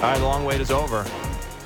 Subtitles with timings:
[0.00, 1.04] All right, the long wait is over.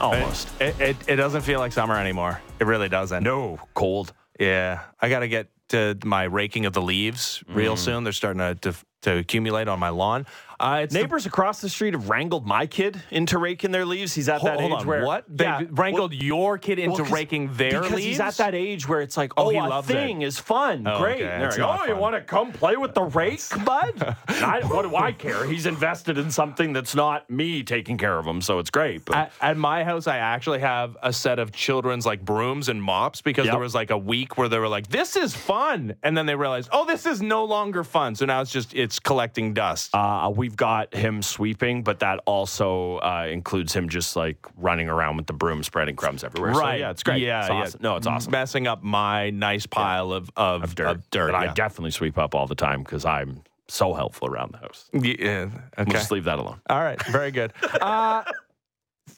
[0.00, 0.60] Almost.
[0.60, 2.40] It, it, it doesn't feel like summer anymore.
[2.58, 3.22] It really doesn't.
[3.22, 4.12] No, cold.
[4.40, 7.78] Yeah, I got to get to my raking of the leaves real mm.
[7.78, 8.02] soon.
[8.02, 10.26] They're starting to, to to accumulate on my lawn.
[10.60, 14.14] Uh, it's the- Neighbors across the street have wrangled my kid into raking their leaves.
[14.14, 15.24] He's at Hold, that hold age on, where what?
[15.28, 18.06] They Yeah, wrangled well- your kid into well, raking their because leaves.
[18.06, 20.98] he's at that age where it's like, Oh, oh, he a thing is fun, Oh,
[20.98, 21.16] great.
[21.22, 24.16] okay, And they're it's like, oh, you want to come play with the rake, bud?
[24.28, 25.44] I, what do I care?
[25.46, 29.04] He's invested in something that's not me taking care of him, so it's great.
[29.04, 32.82] But At, at my house, I actually have a set of children's like brooms and
[32.82, 33.52] mops because Yep.
[33.54, 36.34] there was like a week where they were like, "This is fun," and then they
[36.34, 39.94] realized, "Oh, this is no longer fun." So now it's just it's collecting dust.
[39.94, 45.16] Uh, we've got him sweeping, but that also uh, includes him just like running around
[45.16, 46.52] with the broom, spreading crumbs everywhere.
[46.52, 47.22] So, yeah, it's great.
[47.22, 47.54] Yeah, It's yeah.
[47.62, 47.80] awesome.
[47.82, 48.30] No, it's awesome.
[48.30, 51.26] Messing up my nice pile of, of, Of dirt, Of dirt.
[51.32, 54.90] that I definitely sweep up all the time because I'm so helpful around the house.
[54.92, 55.46] yeah.
[55.46, 55.92] We'll Okay.
[55.92, 56.60] just leave that alone.
[56.68, 57.54] All right, very good.
[57.80, 58.22] Uh,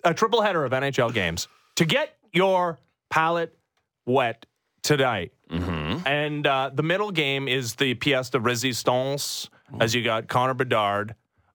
[0.04, 2.78] a triple header of NHL games to get your
[3.10, 3.52] palate
[4.06, 4.46] wet
[4.82, 5.32] tonight.
[5.50, 6.06] Mm-hmm.
[6.06, 9.48] And uh, the middle game is the pièce de résistance,
[9.80, 11.14] as you got Connor Bedard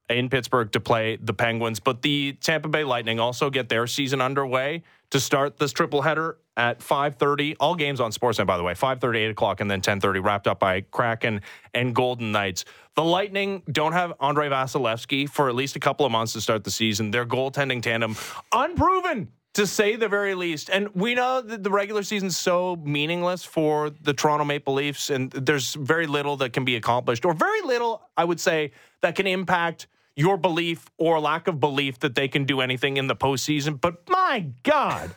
[0.10, 1.80] in Pittsburgh to play the Penguins.
[1.80, 6.38] But the Tampa Bay Lightning also get their season underway to start this triple header
[6.58, 7.56] at 5.30.
[7.60, 10.60] All games on Sportsnet, by the way, 5.30, 8 o'clock, and then 10.30, wrapped up
[10.60, 11.42] by Kraken
[11.74, 12.66] and Golden Knights.
[12.96, 16.64] The Lightning don't have Andrei Vasilevskiy for at least a couple of months to start
[16.64, 17.12] the season.
[17.12, 18.16] Their goaltending tandem,
[18.52, 20.70] unproven to say the very least.
[20.70, 25.32] And we know that the regular season's so meaningless for the Toronto Maple Leafs, and
[25.32, 29.28] there's very little that can be accomplished, or very little, I would say, that can
[29.28, 33.80] impact your belief or lack of belief that they can do anything in the postseason.
[33.80, 35.12] But my God.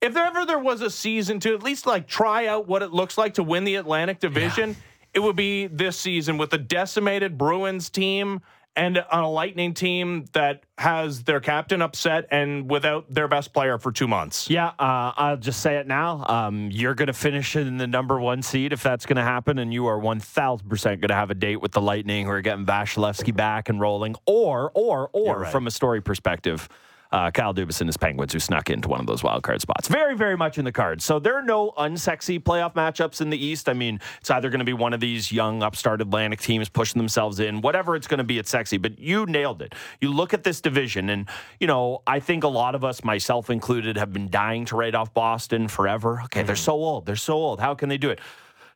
[0.00, 3.18] If ever there was a season to at least like try out what it looks
[3.18, 4.76] like to win the Atlantic Division,
[5.12, 8.40] it would be this season with a decimated Bruins team
[8.76, 13.78] and on a Lightning team that has their captain upset and without their best player
[13.78, 14.48] for two months.
[14.48, 16.24] Yeah, uh, I'll just say it now.
[16.26, 19.58] Um, you're going to finish in the number one seed if that's going to happen,
[19.58, 22.64] and you are 1,000% going to have a date with the Lightning who are getting
[22.64, 24.14] Vasilevskiy back and rolling.
[24.26, 25.52] Or, or, or, right.
[25.52, 26.68] from a story perspective,
[27.12, 29.88] uh, Kyle Dubas and his Penguins who snuck into one of those wild card spots.
[29.88, 31.04] Very, very much in the cards.
[31.04, 33.68] So there are no unsexy playoff matchups in the East.
[33.68, 36.98] I mean, it's either going to be one of these young upstart Atlantic teams pushing
[36.98, 38.78] themselves in, whatever it's going to be, it's sexy.
[38.78, 39.74] But you nailed it.
[40.00, 41.28] You look at this division, and,
[41.58, 44.94] you know, I think a lot of us, myself included, have been dying to write
[44.94, 46.20] off Boston forever.
[46.24, 47.06] Okay, they're so old.
[47.06, 47.60] They're so old.
[47.60, 48.20] How can they do it?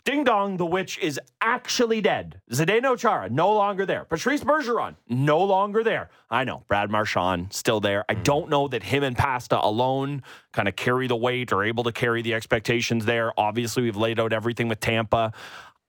[0.04, 2.38] Ding dong, the witch is actually dead.
[2.52, 4.04] Zdeno Chara, no longer there.
[4.04, 6.10] Patrice Bergeron, no longer there.
[6.30, 8.04] I know, Brad Marchand, still there.
[8.10, 8.22] I hmm.
[8.22, 10.22] don't know that him and Pasta alone
[10.52, 13.32] kind of carry the weight or able to carry the expectations there.
[13.40, 15.32] Obviously, we've laid out everything with Tampa.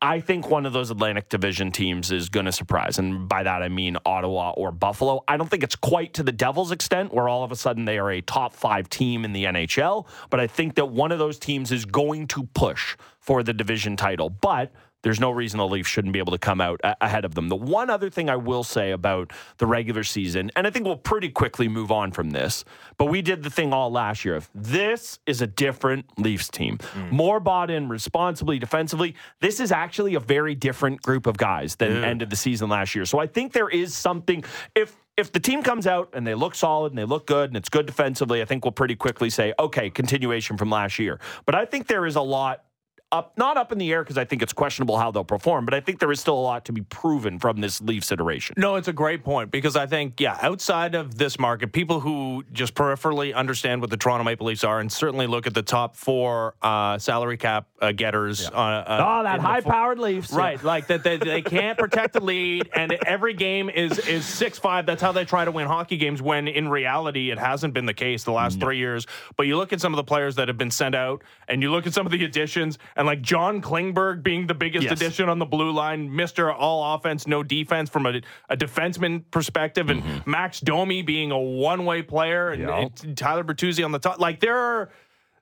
[0.02, 3.00] I think one of those Atlantic Division teams is going to surprise.
[3.00, 5.24] And by that, I mean Ottawa or Buffalo.
[5.28, 7.98] I don't think it's quite to the Devils' extent where all of a sudden they
[7.98, 11.40] are a top five team in the NHL, but I think that one of those
[11.40, 14.30] teams is going to push for the division title.
[14.30, 14.72] But
[15.06, 17.48] there's no reason the Leafs shouldn't be able to come out a- ahead of them.
[17.48, 20.98] The one other thing I will say about the regular season, and I think we'll
[20.98, 22.66] pretty quickly move on from this,
[22.98, 26.80] but we did the thing all last year of this is a different Leafs team.
[26.80, 27.12] Mm.
[27.12, 29.14] More bought in responsibly, defensively.
[29.42, 33.06] This is actually a very different group of guys than ended the season last year.
[33.06, 34.44] So I think there is something
[34.74, 37.56] if if the team comes out and they look solid and they look good and
[37.56, 41.20] it's good defensively, I think we'll pretty quickly say, okay, continuation from last year.
[41.46, 42.66] But I think there is a lot
[43.16, 45.74] up, not up in the air because I think it's questionable how they'll perform, but
[45.74, 48.56] I think there is still a lot to be proven from this Leafs iteration.
[48.58, 52.44] No, it's a great point because I think, yeah, outside of this market, people who
[52.52, 55.96] just peripherally understand what the Toronto Maple Leafs are and certainly look at the top
[55.96, 58.50] four uh, salary cap uh, getters.
[58.50, 60.32] Uh, uh, Oh, that high fo- powered Leafs.
[60.32, 64.60] Right, like that they, they can't protect the lead, and every game is is six
[64.60, 64.86] five.
[64.86, 66.22] That's how they try to win hockey games.
[66.22, 69.06] When in reality, it hasn't been the case the last three years.
[69.38, 71.72] But you look at some of the players that have been sent out, and you
[71.72, 74.94] look at some of the additions, and like John Klingberg being the biggest Yes.
[74.94, 79.90] addition on the blue line, Mister All Offense, No Defense from a, a defenseman perspective,
[79.90, 80.30] and mm-hmm.
[80.30, 82.88] Max Domi being a one way player, and, Yeah.
[83.04, 84.20] and Tyler Bertuzzi on the top.
[84.20, 84.90] Like there are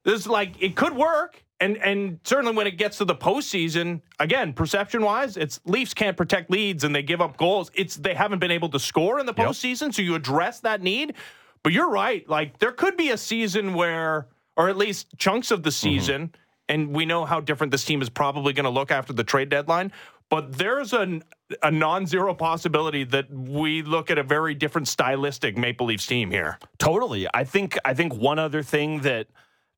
[0.03, 1.43] there's like it could work.
[1.59, 6.17] And and certainly when it gets to the postseason, again, perception wise, it's Leafs can't
[6.17, 7.71] protect leads and they give up goals.
[7.73, 9.47] It's they haven't been able to score in the Yep.
[9.47, 11.13] postseason, so you address that need.
[11.61, 14.27] But you're right, like there could be a season where,
[14.57, 15.87] or at least chunks of the mm-hmm.
[15.87, 16.35] season,
[16.69, 19.49] and we know how different this team is probably going to look after the trade
[19.49, 19.91] deadline.
[20.29, 21.21] But there's a,
[21.61, 26.57] a non-zero possibility that we look at a very different stylistic Maple Leafs team here.
[26.79, 27.27] Totally.
[27.33, 29.27] I think I think one other thing that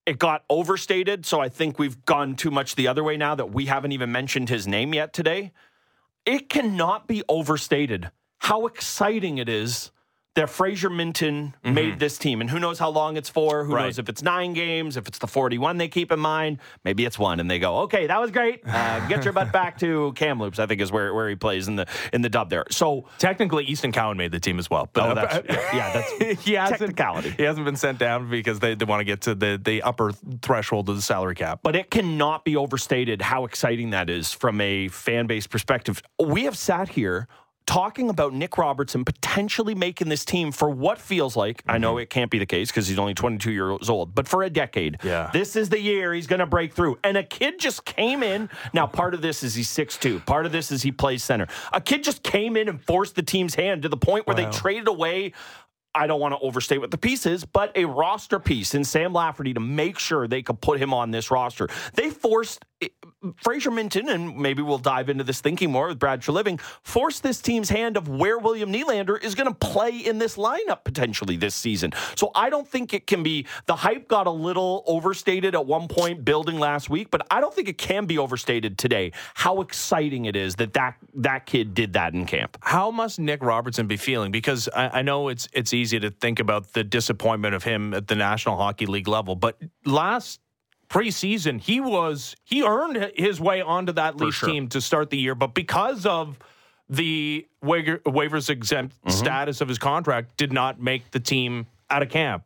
[0.06, 3.52] it got overstated, so I think we've gone too much the other way now that
[3.52, 5.52] we haven't even mentioned his name yet today.
[6.26, 9.92] It cannot be overstated how exciting it is
[10.36, 12.42] that Fraser Minten made this team.
[12.42, 13.64] And who knows how long it's for?
[13.64, 13.86] Who Right.
[13.86, 16.60] knows if it's nine games, if it's the 41 they keep in mind.
[16.84, 18.62] Maybe it's one and they go, okay, that was great.
[18.68, 21.78] Uh, get your butt back to Kamloops, I think is where, where he plays in
[21.78, 22.66] the in the dub there.
[22.70, 24.90] So, Technically, Easton Cowan made the team as well.
[24.92, 27.32] But oh, that's, yeah, that's he hasn't, technicality.
[27.32, 30.12] He hasn't been sent down because they, they want to get to the, the upper
[30.42, 31.62] threshold of the salary cap.
[31.64, 36.02] but it cannot be overstated how exciting that is from a fan base perspective.
[36.20, 37.28] We have sat here
[37.66, 42.02] talking about Nick Robertson potentially making this team for what feels like, I know mm-hmm.
[42.02, 44.98] it can't be the case because he's only 22 years old, but for a decade.
[45.04, 45.30] Yeah.
[45.34, 47.00] This is the year he's going to break through.
[47.04, 48.50] And a kid just came in.
[48.74, 51.48] Now, part of this is he's 6'2, part of this is he plays center.
[51.74, 54.50] A kid just came in and forced the team's hand to the point where Wow.
[54.50, 55.34] they traded away.
[55.96, 59.14] I don't want to overstate what the piece is, but a roster piece in Sam
[59.14, 61.70] Lafferty to make sure they could put him on this roster.
[61.94, 62.90] They forced eh,
[63.38, 67.42] Fraser Minten, and maybe we'll dive into this thinking more with Brad Treliving, forced this
[67.42, 71.56] team's hand of where William Nylander is going to play in this lineup potentially this
[71.56, 71.94] season.
[72.16, 75.88] So I don't think it can be, the hype got a little overstated at one
[75.88, 80.26] point building last week, but I don't think it can be overstated today how exciting
[80.26, 82.58] it is that that, that kid did that in camp.
[82.62, 84.32] How must Nick Robertson be feeling?
[84.32, 88.08] Because I, I know it's it's easy to think about the disappointment of him at
[88.08, 90.40] the National Hockey League level, but last
[90.90, 94.50] preseason he was he earned his way onto that Leafs sure.
[94.50, 96.38] team to start the year, but because of
[96.90, 99.10] the waiver, waivers exempt Mm-hmm.
[99.10, 102.44] status of his contract, did not make the team out of camp.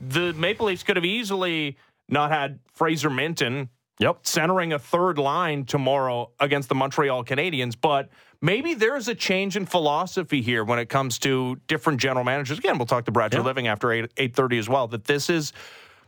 [0.00, 1.76] The Maple Leafs could have easily
[2.08, 3.68] not had Fraser Minten
[3.98, 4.20] Yep.
[4.22, 8.08] centering a third line tomorrow against the Montreal Canadiens, but
[8.40, 12.58] maybe there's a change in philosophy here when it comes to different general managers.
[12.58, 13.40] Again, we'll talk to Brad Yeah.
[13.40, 15.52] Living after 8 8:30 as well that this is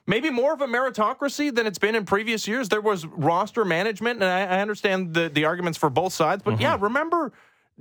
[0.06, 2.68] maybe more of a meritocracy than it's been in previous years.
[2.68, 6.54] There was roster management and I, I understand the the arguments for both sides, but
[6.54, 6.62] mm-hmm.
[6.62, 7.32] yeah, remember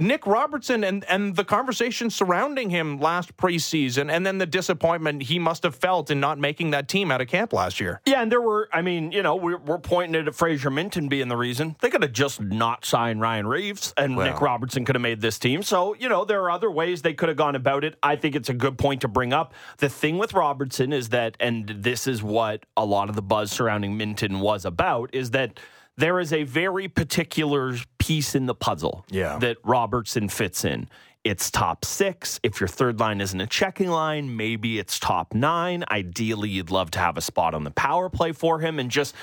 [0.02, 5.38] Nick Robertson and, and the conversation surrounding him last preseason, and then the disappointment he
[5.38, 8.02] must have felt in not making that team out of camp last year.
[8.08, 11.08] Yeah, and there were, I mean, you know, we're, we're pointing it at Fraser Minten
[11.08, 11.76] being the reason.
[11.82, 14.26] They could have just not signed Ryan Reaves, and Well.
[14.26, 15.62] Nick Robertson could have made this team.
[15.62, 17.96] So, you know, there are other ways they could have gone about it.
[18.02, 19.54] I think it's a good point to bring up.
[19.78, 23.52] The thing with Robertson is that, and this is what a lot of the buzz
[23.52, 25.60] surrounding Minten was about, is that
[25.98, 29.38] there is a very particular piece in the puzzle Yeah.
[29.40, 30.90] that Robertson fits in.
[31.24, 32.40] It's top six.
[32.42, 35.84] If your third line isn't a checking line, maybe it's top nine.
[35.92, 38.80] Ideally, you'd love to have a spot on the power play for him.
[38.80, 39.14] And just,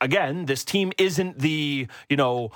[0.00, 2.50] again, this team isn't the, you know,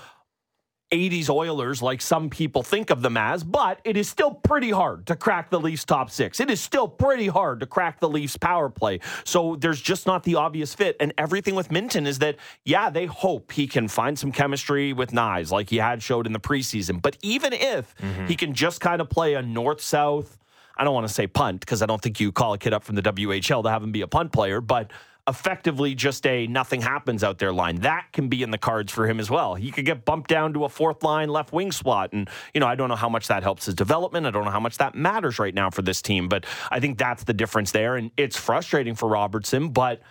[0.94, 5.06] 80s Oilers like some people think of them as, but it is still pretty hard
[5.06, 6.38] to crack the Leafs top six.
[6.38, 9.00] It is still pretty hard to crack the Leafs power play.
[9.24, 10.96] So there's just not the obvious fit.
[11.00, 15.10] And everything with Minten is that, yeah, they hope he can find some chemistry with
[15.10, 17.02] Nyes like he had showed in the preseason.
[17.02, 18.26] But even if mm-hmm.
[18.26, 20.38] he can just kind of play a north south,
[20.76, 22.84] I don't want to say punt because I don't think you call a kid up
[22.84, 24.90] from the WHL to have him be a punt player, but
[25.28, 27.76] effectively just a nothing happens out there line.
[27.76, 29.54] That can be in the cards for him as well.
[29.54, 32.12] He could get bumped down to a fourth line left wing slot.
[32.12, 34.26] And, you know, I don't know how much that helps his development.
[34.26, 36.98] I don't know how much that matters right now for this team, but I think
[36.98, 37.96] that's the difference there.
[37.96, 40.02] And it's frustrating for Robertson, but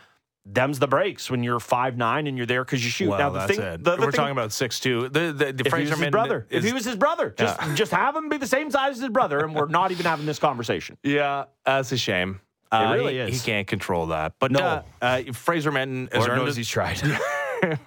[0.46, 3.10] them's the breaks when you're five nine and you're there because you shoot.
[3.10, 5.10] Well, now the thing, the- the We're thing- talking about six two.
[5.10, 7.62] The the, the if he was Fraser his brother, if he was his brother, just
[7.62, 7.76] Yeah.
[7.76, 10.26] just have him be the same size as his brother, and we're not even having
[10.26, 10.98] this conversation.
[11.04, 12.42] Yeah, that's a shame.
[12.74, 13.42] Uh, really he, is.
[13.42, 14.34] He can't control that.
[14.40, 14.60] But No.
[14.62, 17.00] uh, uh, Fraser Minten has earned knows his, he's tried.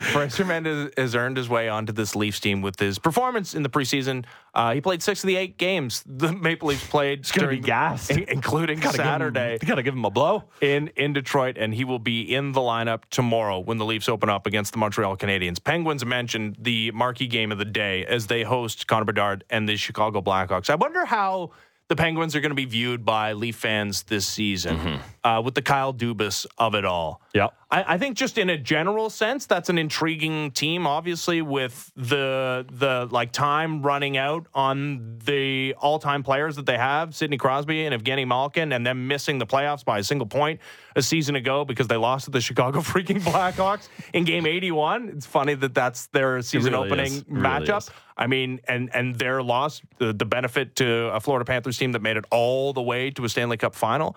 [0.00, 3.68] Fraser Minten has earned his way onto this Leafs team with his performance in the
[3.68, 4.24] preseason.
[4.54, 7.56] Uh, he played six of the eight games the Maple Leafs played, It's gonna be
[7.56, 8.10] during- gassed.
[8.10, 9.58] including Saturday.
[9.60, 10.44] you gotta give him a blow.
[10.60, 14.28] in in Detroit, and he will be in the lineup tomorrow when the Leafs open
[14.28, 15.62] up against the Montreal Canadiens.
[15.62, 19.76] Penguins mentioned the marquee game of the day as they host Connor Bedard and the
[19.76, 20.70] Chicago Blackhawks.
[20.70, 21.50] I wonder how
[21.92, 25.60] the Penguins are going to be viewed by Leaf fans this season uh, with the
[25.60, 27.20] Kyle Dubas of it all.
[27.34, 27.52] Yep.
[27.70, 30.86] I, I think just in a general sense, that's an intriguing team.
[30.86, 36.78] Obviously, with the the like time running out on the all time players that they
[36.78, 40.60] have, Sidney Crosby and Evgeny Malkin, and them missing the playoffs by a single point
[40.96, 45.10] a season ago because they lost to the Chicago freaking Blackhawks in Game 81.
[45.10, 47.18] It's funny that that's their season really opening is.
[47.18, 47.78] It really matchup.
[47.78, 47.90] is.
[48.16, 52.02] I mean, and and their loss, the, the benefit to a Florida Panthers team that
[52.02, 54.16] made it all the way to a Stanley Cup final.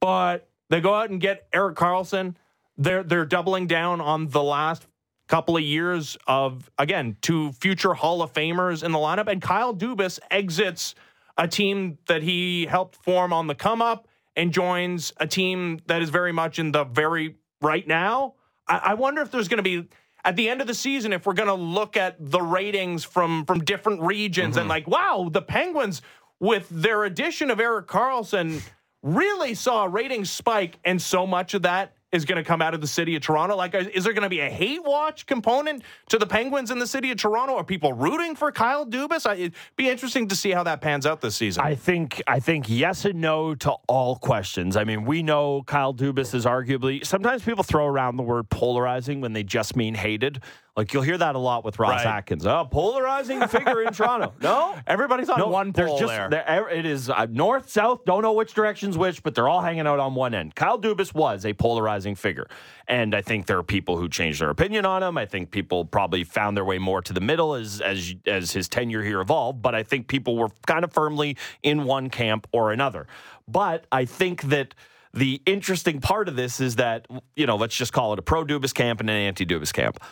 [0.00, 2.36] But they go out and get Erik Karlsson.
[2.76, 4.86] They're they're doubling down on the last
[5.28, 9.74] couple of years of again two future Hall of Famers in the lineup, and Kyle
[9.74, 10.94] Dubas exits
[11.36, 16.02] a team that he helped form on the come up and joins a team that
[16.02, 18.34] is very much in the very right now.
[18.66, 19.88] I, I wonder if there's going to be
[20.24, 23.44] at the end of the season if we're going to look at the ratings from
[23.44, 24.70] from different regions and mm-hmm.
[24.70, 26.02] like, wow, the Penguins
[26.40, 28.62] with their addition of Erik Karlsson
[29.02, 32.74] really saw a rating spike, and so much of that is going to come out
[32.74, 33.56] of the city of Toronto?
[33.56, 36.86] Like, is there going to be a hate watch component to the Penguins in the
[36.86, 37.56] city of Toronto?
[37.56, 39.26] Are people rooting for Kyle Dubas?
[39.26, 41.64] I, it'd be interesting to see how that pans out this season.
[41.64, 44.76] I think I think yes and no to all questions.
[44.76, 49.20] I mean, we know Kyle Dubas is arguably sometimes people throw around the word polarizing
[49.20, 50.40] when they just mean hated.
[50.76, 52.16] Like you'll hear that a lot with Ross right.
[52.16, 52.44] Atkins.
[52.44, 54.32] Oh, polarizing figure in Toronto.
[54.40, 56.28] No, everybody's on no, one pole just, there.
[56.28, 56.68] there.
[56.68, 58.04] It is uh, north, south.
[58.04, 60.54] Don't know which direction's which, but they're all hanging out on one end.
[60.54, 62.46] Kyle Dubas was a polarizing figure,
[62.88, 65.16] and I think there are people who changed their opinion on him.
[65.16, 68.68] I think people probably found their way more to the middle as as as his
[68.68, 69.62] tenure here evolved.
[69.62, 73.06] But I think people were kind of firmly in one camp or another.
[73.48, 74.74] But I think that
[75.14, 78.44] the interesting part of this is that you know, let's just call it a pro
[78.44, 80.02] Dubas camp and an anti Dubas camp.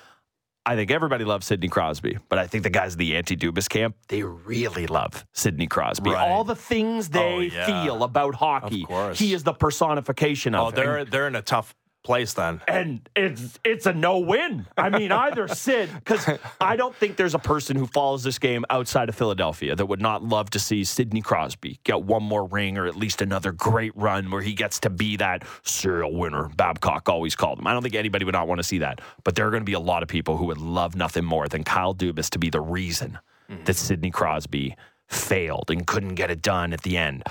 [0.64, 3.69] I think everybody loves Sidney Crosby, but I think the guys in the anti Dubas
[3.69, 6.11] camp, they really love Sidney Crosby.
[6.11, 6.31] Right.
[6.31, 7.66] All the things oh, they oh, yeah.
[7.85, 10.69] feel about hockey, he is the personification of.
[10.69, 12.61] Oh, they're they're in a tough place then.
[12.68, 14.66] And it's it's a no win.
[14.76, 16.28] I mean, either Sid, because
[16.61, 20.00] I don't think there's a person who follows this game outside of Philadelphia that would
[20.00, 23.97] not love to see Sidney Crosby get one more ring or at least another great
[23.97, 26.49] run where he gets to be that serial winner.
[26.56, 27.66] Babcock always called him.
[27.66, 29.00] I don't think anybody would not want to see that.
[29.25, 31.49] But there are going to be a lot of people who would love nothing more
[31.49, 33.18] than Kyle Dubas to be the reason
[33.50, 33.64] mm-hmm.
[33.64, 34.76] that Sidney Crosby
[35.09, 37.23] failed and couldn't get it done at the end.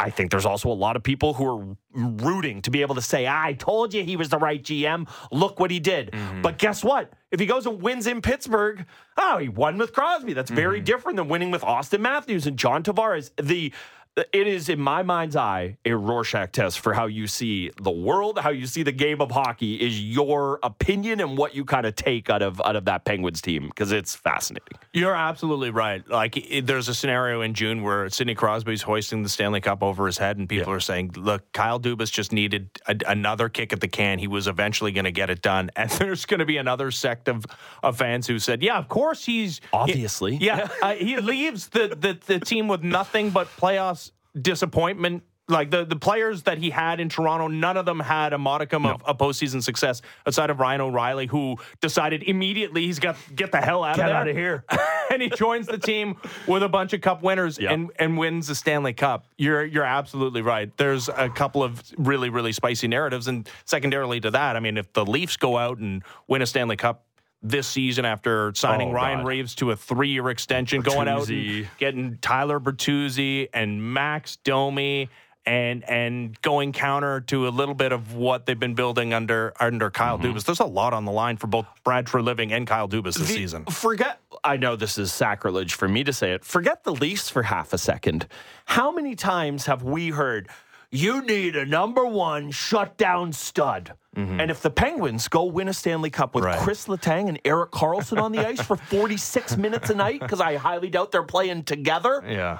[0.00, 3.02] I think there's also a lot of people who are rooting to be able to
[3.02, 5.08] say, I told you he was the right GM.
[5.30, 6.10] Look what he did.
[6.12, 6.42] Mm-hmm.
[6.42, 7.12] But guess what?
[7.30, 8.86] If he goes and wins in Pittsburgh,
[9.18, 10.32] oh, he won with Crosby.
[10.32, 10.84] That's very mm-hmm.
[10.84, 13.30] different than winning with Auston Matthews and John Tavares.
[13.36, 13.72] The
[14.16, 18.38] it is in my mind's eye a Rorschach test for how you see the world,
[18.38, 19.76] how you see the game of hockey.
[19.76, 23.40] Is your opinion and what you kind of take out of out of that Penguins
[23.40, 24.78] team because it's fascinating.
[24.92, 26.06] You're absolutely right.
[26.08, 30.06] Like it, there's a scenario in June where Sidney Crosby's hoisting the Stanley Cup over
[30.06, 30.76] his head, and people yeah.
[30.76, 34.18] are saying, "Look, Kyle Dubas just needed a, another kick at the can.
[34.18, 37.28] He was eventually going to get it done." And there's going to be another sect
[37.28, 37.46] of,
[37.82, 41.88] of fans who said, "Yeah, of course he's obviously, he, yeah, uh, he leaves the,
[41.88, 44.09] the the team with nothing but playoffs."
[44.40, 48.38] Disappointment like the, the players that he had in Toronto, none of them had a
[48.38, 48.92] modicum no.
[48.92, 53.60] of, a postseason success outside of Ryan O'Reilly, who decided immediately he's got get the
[53.60, 54.16] hell out get of there.
[54.16, 54.64] out of here,
[55.10, 57.72] and he joins the team with a bunch of Cup winners yep.
[57.72, 59.26] and and wins the Stanley Cup.
[59.36, 60.74] You're you're absolutely right.
[60.76, 64.92] There's a couple of really really spicy narratives, and secondarily to that, I mean, if
[64.92, 67.04] the Leafs go out and win a Stanley Cup
[67.42, 69.26] this season after signing oh, Ryan God.
[69.26, 70.94] Reaves to a three year extension, Bertuzzi.
[70.94, 75.08] going out and getting Tyler Bertuzzi and Max Domi
[75.46, 79.90] and and going counter to a little bit of what they've been building under under
[79.90, 80.36] Kyle mm-hmm.
[80.36, 80.44] Dubas.
[80.44, 83.34] There's a lot on the line for both Brad Treliving and Kyle Dubas this the,
[83.34, 83.64] season.
[83.64, 86.44] Forget I know this is sacrilege for me to say it.
[86.44, 88.26] Forget the Leafs for half a second.
[88.66, 90.48] How many times have we heard
[90.90, 93.94] you need a number one shutdown stud?
[94.16, 94.40] Mm-hmm.
[94.40, 96.58] And if the Penguins go win a Stanley Cup with right.
[96.58, 100.56] Chris Letang and Erik Karlsson on the ice for 46 minutes a night, because I
[100.56, 102.22] highly doubt they're playing together.
[102.26, 102.58] Yeah.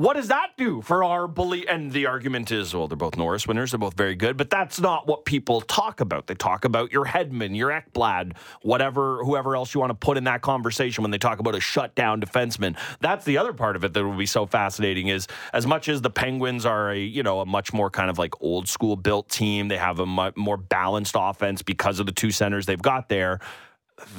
[0.00, 1.66] What does that do for our belief?
[1.68, 3.72] And the argument is, well, they're both Norris winners.
[3.72, 6.26] They're both very good, but that's not what people talk about.
[6.26, 10.24] They talk about your Hedman, your Ekblad, whatever, whoever else you want to put in
[10.24, 12.78] that conversation when they talk about a shutdown defenseman.
[13.00, 15.08] That's the other part of it that will be so fascinating.
[15.08, 18.18] Is as much as the Penguins are a you know a much more kind of
[18.18, 22.30] like old school built team, they have a more balanced offense because of the two
[22.30, 23.38] centers they've got there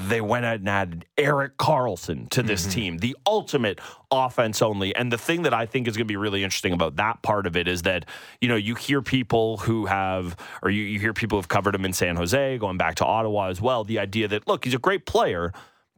[0.07, 2.71] they went out and added Erik Karlsson to this mm-hmm.
[2.71, 3.79] team, the ultimate
[4.11, 4.95] offense only.
[4.95, 7.47] And the thing that I think is going to be really interesting about that part
[7.47, 8.05] of it is that,
[8.39, 11.85] you know, you hear people who have, or you, you hear people who've covered him
[11.85, 14.79] in San Jose, going back to Ottawa as well, the idea that, look, he's a
[14.79, 15.53] great player,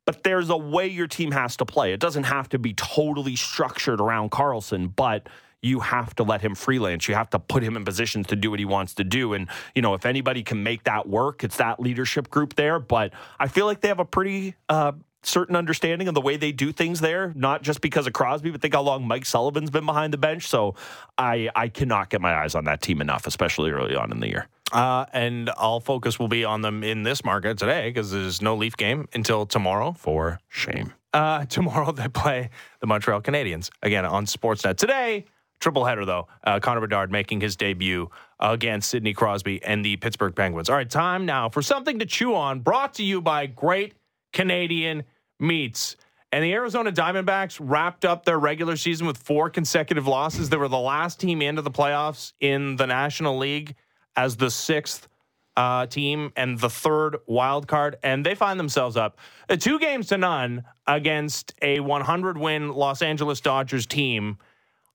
[0.06, 1.94] but there's a way your team has to play.
[1.94, 5.28] It doesn't have to be totally structured around Karlsson, but
[5.64, 7.08] you have to let him freelance.
[7.08, 9.34] You have to put him in positions to do what he wants to do.
[9.34, 12.80] And, you know, if anybody can make that work, it's that leadership group there.
[12.80, 14.92] But I feel like they have a pretty uh,
[15.24, 18.62] certain understanding of the way they do things there, not just because of Crosby, but
[18.62, 20.48] think how long Mike Sullivan's been behind the bench.
[20.48, 20.76] So
[21.18, 24.28] I, I cannot get my eyes on that team enough, especially early on in the
[24.28, 24.48] year.
[24.74, 28.56] Uh, and all focus will be on them in this market today because there's no
[28.56, 29.94] Leaf game until tomorrow.
[29.94, 30.94] For shame.
[31.14, 32.50] Uh, tomorrow they play
[32.82, 34.78] the Montreal Canadiens again on Sportsnet.
[34.78, 35.26] Today,
[35.64, 36.28] Triple header, though.
[36.44, 40.70] Uh, Connor Bedard making his debut against Sidney Crosby and the Pittsburgh Penguins.
[40.70, 43.94] All right, time now for something to chew on, brought to you by Great
[44.34, 45.04] Canadian
[45.40, 45.96] Meats.
[46.34, 50.50] And the Arizona Diamondbacks wrapped up their regular season with four consecutive losses.
[50.50, 53.76] They were the last team into the playoffs in the National League
[54.18, 55.08] as the sixth
[55.56, 59.18] uh, team and the third wild card, and they find themselves up
[59.48, 64.38] uh, two games to none against a 100 win Los Angeles Dodgers team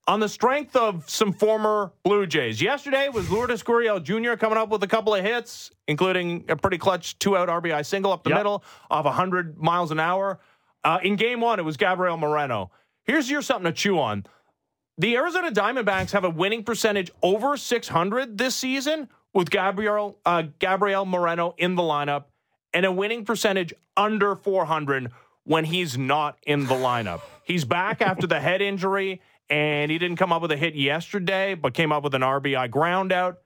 [0.09, 2.61] on the strength of some former Blue Jays.
[2.63, 4.37] Yesterday was Lourdes Gurriel Jr.
[4.37, 8.11] coming up with a couple of hits, including a pretty clutch two out RBI single
[8.11, 8.39] up the Yep.
[8.39, 10.41] middle of 100 miles an hour.
[10.83, 12.71] Uh, in game one, it was Gabriel Moreno.
[13.05, 14.25] Here's your something to chew on.
[14.97, 21.05] The Arizona Diamondbacks have a winning percentage over 600 this season with Gabriel uh, Gabriel
[21.05, 22.25] Moreno in the lineup,
[22.73, 25.13] and a winning percentage under 400
[25.45, 27.21] when he's not in the lineup.
[27.45, 29.21] He's back after the head injury,
[29.51, 32.71] and he didn't come up with a hit yesterday, but came up with an RBI
[32.71, 33.39] ground out.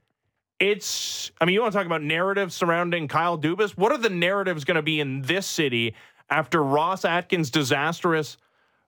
[0.59, 3.77] It's, I mean, you want to talk about narratives surrounding Kyle Dubas?
[3.77, 5.95] What are the narratives going to be in this city
[6.31, 8.37] after Ross Atkins' disastrous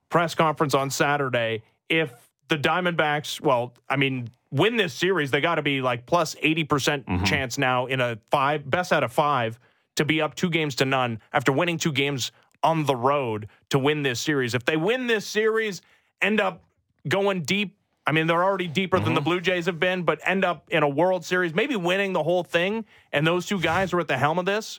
[0.08, 2.12] press conference on Saturday if
[2.48, 6.66] the Diamondbacks, well, I mean, win this series, they got to be like plus 80%
[6.66, 7.24] mm-hmm.
[7.24, 9.58] chance now in a five, best out of five
[9.96, 13.78] to be up two games to none after winning two games on the road to
[13.78, 14.54] win this series.
[14.54, 15.82] If they win this series,
[16.22, 16.62] end up
[17.08, 17.76] going deep.
[18.06, 19.30] I mean, they're already deeper than the mm-hmm.
[19.30, 22.44] Blue Jays have been, but end up in a World Series, maybe winning the whole
[22.44, 22.84] thing.
[23.12, 24.78] And those two guys are at the helm of this.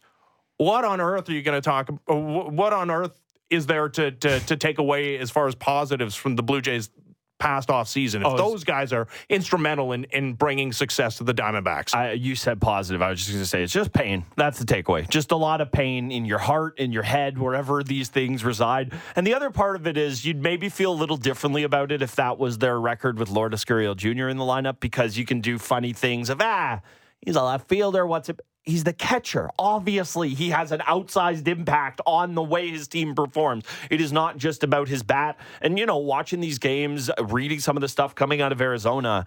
[0.58, 1.90] What on earth are you going to talk?
[2.08, 6.36] What on earth is there to, to to take away as far as positives from
[6.36, 6.90] the Blue Jays
[7.38, 8.22] past off season?
[8.22, 12.36] If Oh, those guys are instrumental in in bringing success to the Diamondbacks, I, you
[12.36, 13.02] said positive.
[13.02, 14.26] I was just going to say it's just pain.
[14.36, 15.08] That's the takeaway.
[15.10, 18.94] Just a lot of pain in your heart, in your head, wherever these things reside.
[19.16, 22.02] And the other part of it is you'd maybe feel a little differently about it
[22.02, 24.28] if that was their record with Lourdes Gurriel Jr.
[24.30, 26.82] in the lineup because you can do funny things of ah,
[27.22, 28.06] he's a left fielder.
[28.06, 28.40] What's it?
[28.66, 29.52] He's the catcher.
[29.60, 33.64] Obviously, he has an outsized impact on the way his team performs.
[33.92, 35.38] It is not just about his bat.
[35.62, 39.26] And, you know, watching these games, reading some of the stuff coming out of Arizona,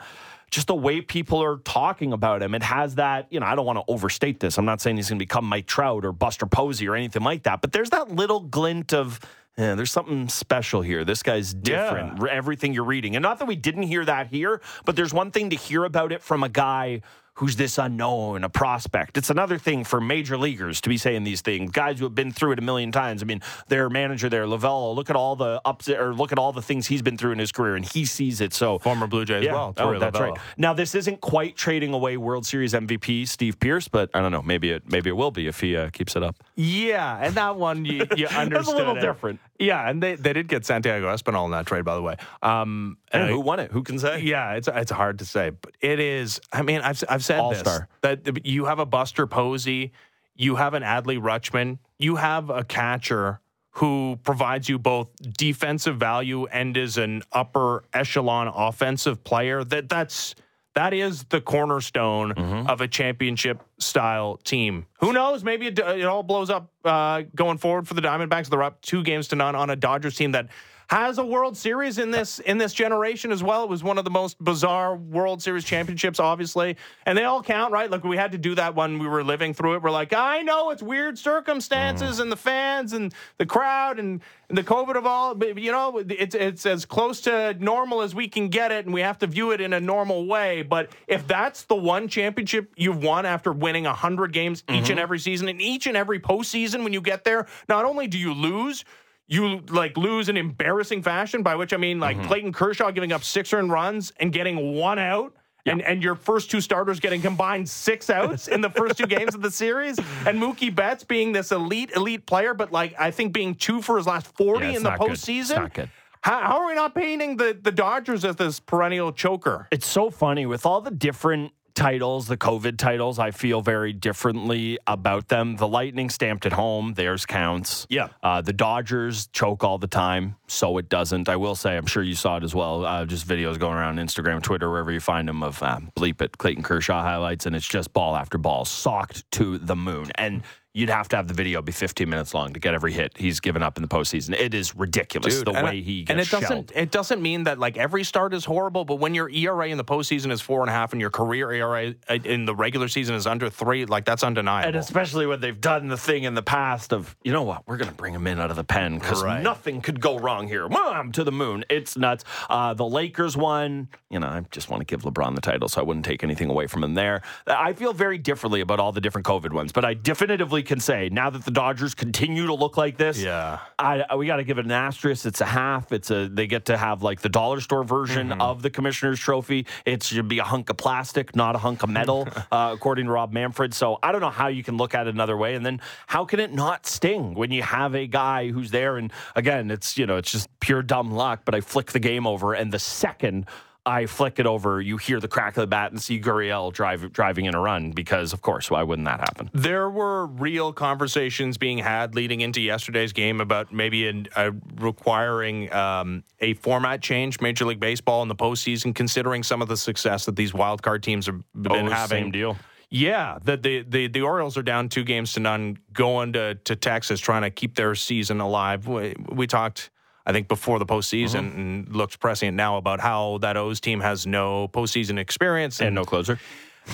[0.51, 2.55] just the way people are talking about him.
[2.55, 4.59] It has that, you know, I don't want to overstate this.
[4.59, 7.45] I'm not saying he's going to become Mike Trout or Buster Posey or anything like
[7.45, 9.21] that, but there's that little glint of,
[9.59, 11.05] yeah, there's something special here.
[11.05, 12.23] This guy's different.
[12.23, 12.31] Yeah.
[12.31, 13.15] Everything you're reading.
[13.15, 16.13] And not that we didn't hear that here, but there's one thing to hear about
[16.13, 17.03] it from a guy
[17.39, 19.17] who's this unknown, a prospect.
[19.17, 21.71] It's another thing for major leaguers to be saying these things.
[21.71, 23.23] Guys who have been through it a million times.
[23.23, 26.53] I mean, their manager there, Lavelle, look at all the ups or look at all
[26.53, 28.53] the things he's been through in his career and he sees it.
[28.53, 29.73] So former Blue Jay as well.
[29.77, 30.31] oh, that's Lovullo.
[30.33, 30.39] right.
[30.57, 34.43] Now this isn't quite trading away World Series MVP Steve Pearce, but I don't know.
[34.43, 36.37] Maybe it maybe it will be if he uh, keeps it up.
[36.57, 38.51] Yeah, and that one you, you understood.
[38.51, 39.01] That's a little it.
[39.01, 39.39] different.
[39.61, 42.17] Yeah, and they, they did get Santiago Espinal in that trade, by the way.
[42.43, 43.71] Um, And uh, who won it?
[43.73, 44.21] Who can say?
[44.21, 46.41] Yeah, it's it's hard to say, but it is.
[46.53, 47.89] I mean, I've I've said All-star.
[48.03, 49.93] this that you have a Buster Posey,
[50.35, 53.41] you have an Adley Rutschman, you have a catcher
[53.73, 59.63] who provides you both defensive value and is an upper echelon offensive player.
[59.63, 60.35] That that's
[60.75, 62.69] that is the cornerstone Mm-hmm.
[62.69, 64.87] of a championship style team.
[65.01, 65.43] Who knows?
[65.45, 68.49] Maybe it, it all blows up uh, going forward for the Diamondbacks.
[68.49, 70.49] They're up two games to none on a Dodgers team that
[70.89, 73.65] has a World Series in this in this generation as well.
[73.65, 77.73] It was one of the most bizarre World Series championships, obviously, and they all count,
[77.73, 77.91] right?
[77.91, 79.83] Look, we had to do that when we were living through it.
[79.83, 82.23] We're like, I know it's weird circumstances mm.
[82.23, 84.21] and the fans and the crowd and,
[84.51, 88.29] the COVID of all, but you know, it's it's as close to normal as we
[88.29, 90.63] can get it, and we have to view it in a normal way.
[90.63, 94.99] But if that's the one championship you've won after winning hundred games each and mm-hmm.
[95.01, 98.33] every season, and each and every postseason when you get there, not only do you
[98.33, 98.87] lose
[99.29, 102.27] you like lose in embarrassing fashion, by which I mean like mm-hmm.
[102.27, 105.35] Clayton Kershaw giving up six earned runs and getting one out.
[105.67, 109.35] And, and your first two starters getting combined six outs in the first two games
[109.35, 113.35] of the series, and Mookie Betts being this elite, elite player, but like I think
[113.35, 115.11] being two for his last forty Yeah, in the not good.
[115.11, 115.57] postseason.
[115.57, 115.91] Not good.
[116.23, 119.69] How, how are we not painting the, the Dodgers as this perennial choker?
[119.71, 124.79] It's so funny with all the different titles, the COVID titles, I feel very differently
[124.89, 125.55] about them.
[125.55, 127.87] The Lightning stamped at home, theirs counts.
[127.89, 128.09] Yeah.
[128.21, 131.29] Uh, the Dodgers choke all the time, so it doesn't.
[131.29, 132.85] I will say, I'm sure you saw it as well.
[132.85, 136.37] Uh, just videos going around Instagram, Twitter, wherever you find them of um, bleep it,
[136.37, 140.11] Clayton Kershaw highlights, and it's just ball after ball, socked to the moon.
[140.17, 140.43] And
[140.75, 143.41] you'd have to have the video be 15 minutes long to get every hit he's
[143.41, 144.39] given up in the postseason.
[144.39, 146.43] It is ridiculous the and way I- he gets and it shelled.
[146.43, 149.79] doesn't it doesn't mean that like every start is horrible, but when your ERA in
[149.79, 153.15] the postseason is four and a half and your career ERA in the regular season
[153.17, 154.69] is under three, like that's undeniable.
[154.69, 157.79] And especially when they've done the thing in the past of, you know what, we're
[157.79, 159.43] going to bring him in out of the pen because Right.
[159.43, 160.69] nothing could go wrong here.
[160.69, 161.65] Mom, to the moon.
[161.71, 162.25] It's nuts.
[162.49, 163.89] Uh, the Lakers won.
[164.11, 166.51] You know, I just want to give LeBron the title, so I wouldn't take anything
[166.51, 167.23] away from him there.
[167.47, 170.81] I feel very differently about all the different COVID ones, but I definitively definitively can
[170.81, 173.21] say now that the Dodgers continue to look like this.
[173.21, 173.59] Yeah.
[173.79, 175.27] I, we got to give it an asterisk.
[175.27, 175.93] It's a half.
[175.93, 178.41] It's a they get to have like the dollar store version Mm-hmm.
[178.41, 179.67] of the commissioner's trophy.
[179.85, 183.13] It should be a hunk of plastic, not a hunk of metal, uh, according to
[183.13, 183.73] Rob Manfred.
[183.75, 185.55] So I don't know how you can look at it another way.
[185.55, 188.97] And then how can it not sting when you have a guy who's there?
[188.97, 191.43] And again, it's you know it's just pure dumb luck.
[191.45, 193.47] But I flick the game over, and the second.
[193.89, 197.11] I flick it over, you hear the crack of the bat and see Gurriel drive,
[197.13, 199.51] driving in a run because, of course, why wouldn't that happen?
[199.55, 204.29] There were real conversations being had leading into yesterday's game about maybe an,
[204.77, 209.77] requiring um, a format change, Major League Baseball in the postseason, considering some of the
[209.77, 212.25] success that these wild card teams have been Oh, having.
[212.25, 212.57] Same deal.
[212.91, 216.75] Yeah, the, the the the Orioles are down two games to none, going to to
[216.75, 218.87] Texas, trying to keep their season alive.
[218.87, 219.91] We, we talked,
[220.29, 224.27] I think, before the postseason, and looked prescient now about how that O's team has
[224.27, 226.39] no postseason experience And no closer.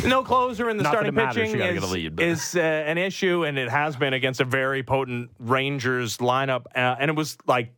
[0.06, 2.96] no closer in the Not starting it pitching is, get a lead, is uh, an
[2.96, 6.66] issue, and it has been against a very potent Rangers lineup.
[6.76, 7.74] Uh, and it was like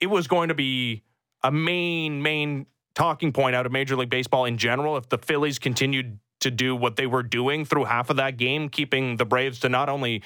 [0.00, 1.02] it was going to be
[1.42, 5.58] a main main talking point out of Major League Baseball in general if the Phillies
[5.58, 9.60] continued to do what they were doing through half of that game, keeping the Braves
[9.60, 10.22] to not only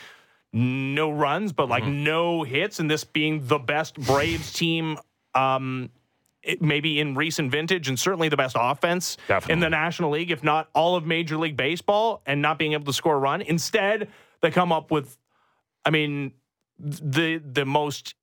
[0.53, 4.99] no runs but like no hits, and this being the best Braves team.
[5.35, 5.91] Um,
[6.61, 9.17] maybe in recent vintage, and certainly the best offense
[9.53, 12.85] in the National League, if not all of Major League Baseball, and not being able
[12.87, 13.43] to score a run.
[13.43, 14.09] Instead,
[14.41, 15.19] they come up with,
[15.85, 16.33] I mean,
[16.79, 18.15] the the most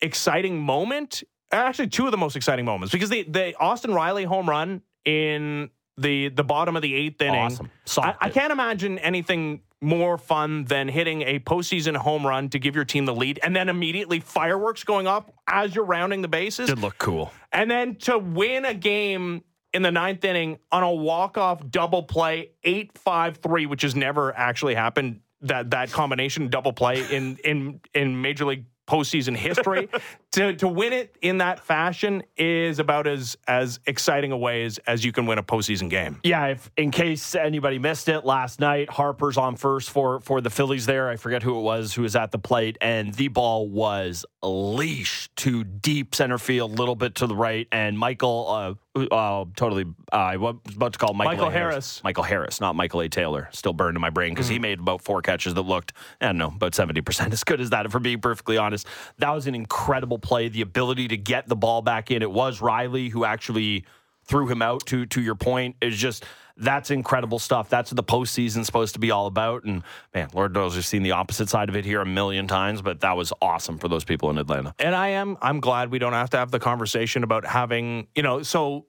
[0.00, 1.22] exciting moment.
[1.52, 5.70] Actually, two of the most exciting moments because the the Austin Riley home run in
[6.02, 7.40] the the bottom of the eighth inning.
[7.40, 7.70] Awesome.
[7.98, 12.76] I, I can't imagine anything more fun than hitting a postseason home run to give
[12.76, 16.68] your team the lead, and then immediately fireworks going up as you're rounding the bases.
[16.68, 17.32] Did look cool.
[17.50, 22.50] And then to win a game in the ninth inning on a walk-off double play,
[22.64, 28.44] 8-5-3, which has never actually happened, that that combination double play in in in Major
[28.44, 29.88] League postseason history.
[30.32, 34.78] to to win it in that fashion is about as as exciting a way as,
[34.86, 36.20] as you can win a postseason game.
[36.24, 40.50] Yeah, if in case anybody missed it last night, Harper's on first for for the
[40.50, 41.08] Phillies there.
[41.08, 45.34] I forget who it was who was at the plate and the ball was leashed
[45.36, 49.84] to deep center field, a little bit to the right and Michael uh, uh totally
[50.12, 51.52] uh, I was about to call Michael, Michael A.
[51.52, 52.02] Harris.
[52.04, 53.08] Michael Harris, not Michael A.
[53.08, 53.48] Taylor.
[53.52, 56.38] Still burned in my brain because he made about four catches that looked, I don't
[56.38, 58.86] know, about 70% as good as that, if we're being perfectly honest.
[59.18, 60.48] That was an incredible play.
[60.48, 62.22] The ability to get the ball back in.
[62.22, 63.84] It was Riley who actually
[64.24, 66.24] threw him out to to your point is just
[66.56, 67.68] that's incredible stuff.
[67.68, 69.64] That's what the postseason's supposed to be all about.
[69.64, 69.82] And
[70.14, 73.00] man, Lord knows we've seen the opposite side of it here a million times, but
[73.00, 74.74] that was awesome for those people in Atlanta.
[74.78, 78.22] And I am I'm glad we don't have to have the conversation about having, you
[78.22, 78.86] know, so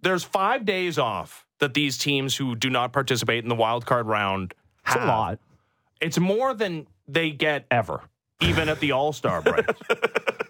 [0.00, 4.06] there's 5 days off that these teams who do not participate in the wild card
[4.06, 4.54] round
[4.86, 5.04] It's have.
[5.04, 5.38] a lot.
[6.00, 8.02] It's more than they get Ever.
[8.42, 9.64] Even at the All Star break.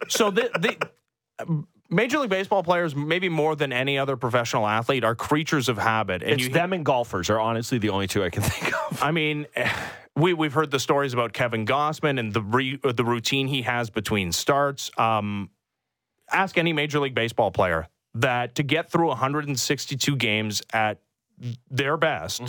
[0.08, 5.14] so the, the Major League Baseball players, maybe more than any other professional athlete, are
[5.14, 6.22] creatures of habit.
[6.22, 9.02] And It's you, them and golfers are honestly the only two I can think of.
[9.02, 9.46] I mean,
[10.16, 13.90] we we've heard the stories about Kevin Gausman and the re, the routine he has
[13.90, 14.90] between starts.
[14.98, 15.50] Um,
[16.30, 20.98] ask any Major League Baseball player that to get through 162 games at
[21.70, 22.42] their best,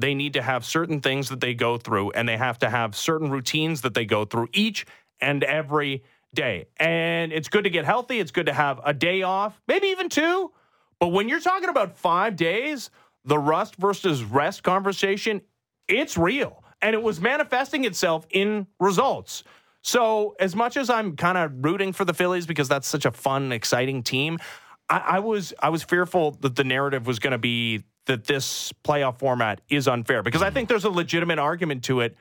[0.00, 2.96] they need to have certain things that they go through, and they have to have
[2.96, 4.86] certain routines that they go through each
[5.20, 6.02] and every
[6.34, 6.66] day.
[6.76, 8.20] And it's good to get healthy.
[8.20, 10.52] It's good to have a day off, maybe even two.
[10.98, 12.90] But when you're talking about five days,
[13.24, 15.40] the rust versus rest conversation,
[15.88, 16.64] it's real.
[16.82, 19.44] And it was manifesting itself in results.
[19.82, 23.10] So, as much as I'm kind of rooting for the Phillies because that's such a
[23.10, 24.38] fun, exciting team,
[24.90, 28.72] I, I was I was fearful that the narrative was going to be that this
[28.82, 32.16] playoff format is unfair because I think there's a legitimate argument to it.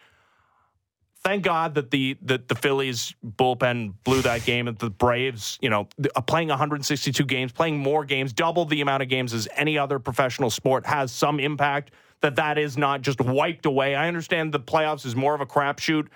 [1.23, 5.69] Thank God that the that the Phillies bullpen blew that game, and the Braves, you
[5.71, 9.79] know, uh, playing 162 games, playing more games, double the amount of games as any
[9.79, 11.89] other professional sport has some impact.
[12.21, 13.95] That that is not just wiped away.
[13.95, 16.07] I understand the playoffs is more of a crapshoot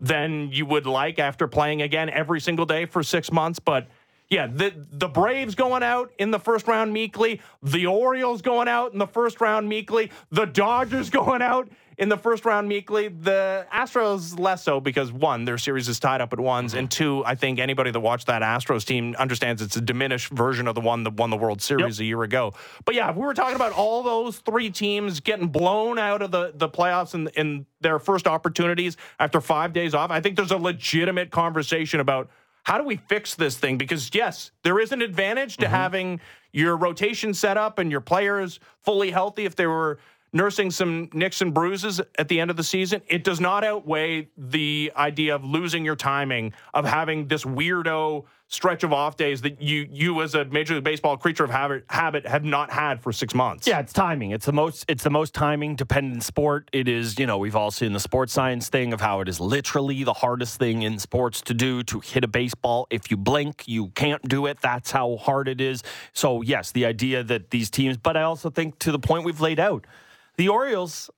[0.00, 3.58] than you would like after playing again every single day for six months.
[3.58, 3.88] But
[4.34, 8.92] yeah, the the Braves going out in the first round meekly, the Orioles going out
[8.92, 11.68] in the first round meekly, the Dodgers going out
[11.98, 16.20] in the first round meekly, the Astros less so because one, their series is tied
[16.20, 16.80] up at ones, mm-hmm.
[16.80, 20.66] and two, I think anybody that watched that Astros team understands it's a diminished version
[20.66, 22.52] of the one that won the World Series a year ago.
[22.84, 26.32] But yeah, if we were talking about all those three teams getting blown out of
[26.32, 30.50] the, the playoffs in, in their first opportunities after five days off, I think there's
[30.50, 32.28] a legitimate conversation about
[32.64, 33.78] how do we fix this thing?
[33.78, 35.74] Because yes, there is an advantage to mm-hmm.
[35.74, 36.20] having
[36.52, 39.98] your rotation set up and your players fully healthy if they were
[40.34, 44.28] nursing some nicks and bruises at the end of the season, it does not outweigh
[44.36, 49.60] the idea of losing your timing, of having this weirdo stretch of off days that
[49.60, 53.10] you you as a major league baseball creature of habit habit have not had for
[53.10, 53.66] six months.
[53.66, 54.32] Yeah, it's timing.
[54.32, 56.68] It's the most it's the most timing dependent sport.
[56.72, 59.40] It is, you know, we've all seen the sports science thing of how it is
[59.40, 62.86] literally the hardest thing in sports to do to hit a baseball.
[62.90, 64.60] If you blink, you can't do it.
[64.60, 65.82] That's how hard it is.
[66.12, 69.40] So yes, the idea that these teams, but I also think to the point we've
[69.40, 69.86] laid out,
[70.36, 71.10] the Orioles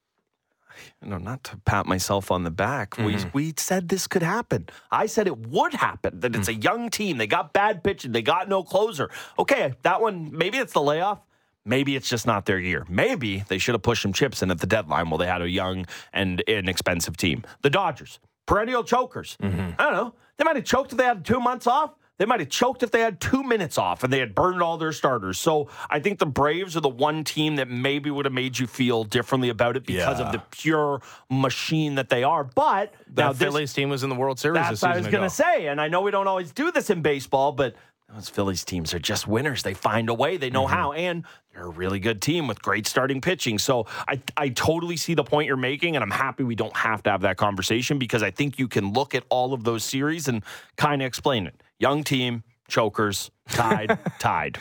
[1.03, 3.29] you know, not to pat myself on the back, mm-hmm.
[3.33, 4.69] we we said this could happen.
[4.91, 6.21] I said it would happen.
[6.21, 6.63] That it's a mm.
[6.63, 7.19] young team.
[7.19, 8.13] They got bad pitching.
[8.13, 9.11] They got no closer.
[9.39, 11.21] Okay, that one maybe it's the layoff.
[11.65, 12.87] Maybe it's just not their year.
[12.89, 15.51] Maybe they should have pushed some chips in at the deadline while they had a
[15.51, 17.43] young and inexpensive team.
[17.63, 19.37] The Dodgers, perennial chokers.
[19.43, 19.71] Mm-hmm.
[19.79, 20.15] I don't know.
[20.37, 21.95] They might have choked if they had two months off.
[22.19, 24.79] They might have choked if they had two minutes off and they had burned all
[24.79, 25.39] their starters.
[25.39, 28.67] So I think the Braves are the one team that maybe would have made you
[28.67, 30.27] feel differently about it because yeah.
[30.27, 32.45] of the pure machine that they are.
[32.45, 34.61] But that now Phillies team was in the World Series.
[34.63, 36.91] That's what I was going to say, and I know we don't always do this
[36.91, 37.77] in baseball, but
[38.15, 39.63] those Phillies teams are just winners.
[39.63, 40.37] They find a way.
[40.37, 40.75] They know mm-hmm.
[40.75, 43.59] how, and they're a really good team with great starting pitching.
[43.59, 47.03] So I, I totally see the point you're making, and I'm happy we don't have
[47.05, 50.29] to have that conversation because I think you can look at all of those series
[50.29, 50.45] and
[50.77, 51.61] kind of explain it.
[51.79, 54.59] Young team, chokers, tied, tied.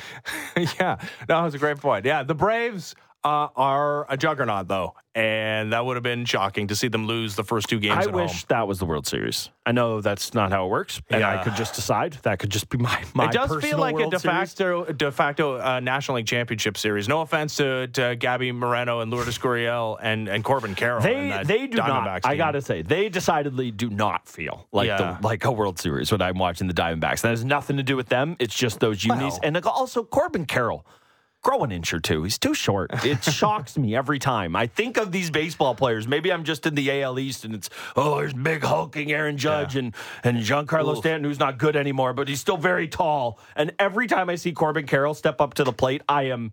[0.57, 0.97] yeah,
[1.29, 2.03] no, that was a great point.
[2.03, 6.75] Yeah, the Braves uh, are a juggernaut, though, and that would have been shocking to
[6.75, 8.05] see them lose the first two games.
[8.05, 8.41] I wish home.
[8.49, 9.49] that was the World Series.
[9.65, 11.39] I know that's not how it works, and yeah.
[11.39, 13.25] I could just decide that could just be my my.
[13.25, 17.07] It does feel like World a de facto de facto uh, National League championship series.
[17.07, 21.01] No offense to, to Gabby Moreno and Lourdes Gurriel and and Corbin Carroll.
[21.01, 22.21] They they do not.
[22.21, 22.31] Team.
[22.31, 25.17] I gotta say they decidedly do not feel like yeah.
[25.19, 27.21] the, like a World Series when I'm watching the Diamondbacks.
[27.21, 28.35] That has nothing to do with them.
[28.37, 30.85] It's just those unis well, and also Corbin Carroll
[31.45, 32.23] grow an inch or two.
[32.23, 33.05] He's too short.
[33.05, 34.55] It shocks me every time.
[34.55, 36.07] I think of these baseball players.
[36.07, 39.75] Maybe I'm just in the AL East and it's, oh, there's big hulking Aaron Judge
[39.75, 39.83] yeah.
[39.83, 40.97] and, and Giancarlo Oof.
[40.97, 43.39] Stanton, who's not good anymore, but he's still very tall.
[43.55, 46.51] And every time I see Corbin Carroll step up to the plate, I am.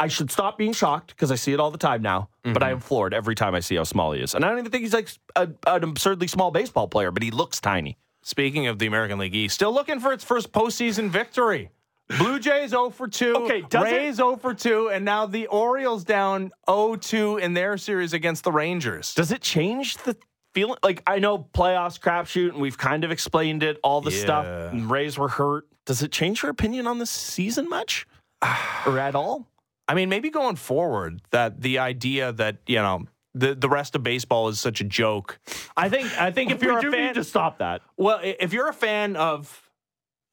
[0.00, 2.54] I should stop being shocked because I see it all the time now, mm-hmm.
[2.54, 4.34] but I am floored every time I see how small he is.
[4.34, 7.30] And I don't even think he's like a, an absurdly small baseball player, but he
[7.30, 7.98] looks tiny.
[8.22, 11.70] Speaking of the American League East, still looking for its first postseason victory.
[12.18, 13.34] Blue Jays 0 for 2.
[13.36, 14.90] Okay, Rays it, 0 for 2.
[14.90, 19.14] And now the Orioles down 0 2 in their series against the Rangers.
[19.14, 20.16] Does it change the
[20.54, 20.78] feeling?
[20.82, 24.20] Like, I know playoffs crapshoot, and we've kind of explained it, all the yeah.
[24.20, 24.70] stuff.
[24.74, 25.66] Rays were hurt.
[25.84, 28.06] Does it change your opinion on the season much
[28.86, 29.48] or at all?
[29.88, 34.02] I mean, maybe going forward, that the idea that, you know, the the rest of
[34.02, 35.38] baseball is such a joke.
[35.76, 37.82] I think I think if you're a fan to stop that.
[37.96, 39.61] Well, if you're a fan of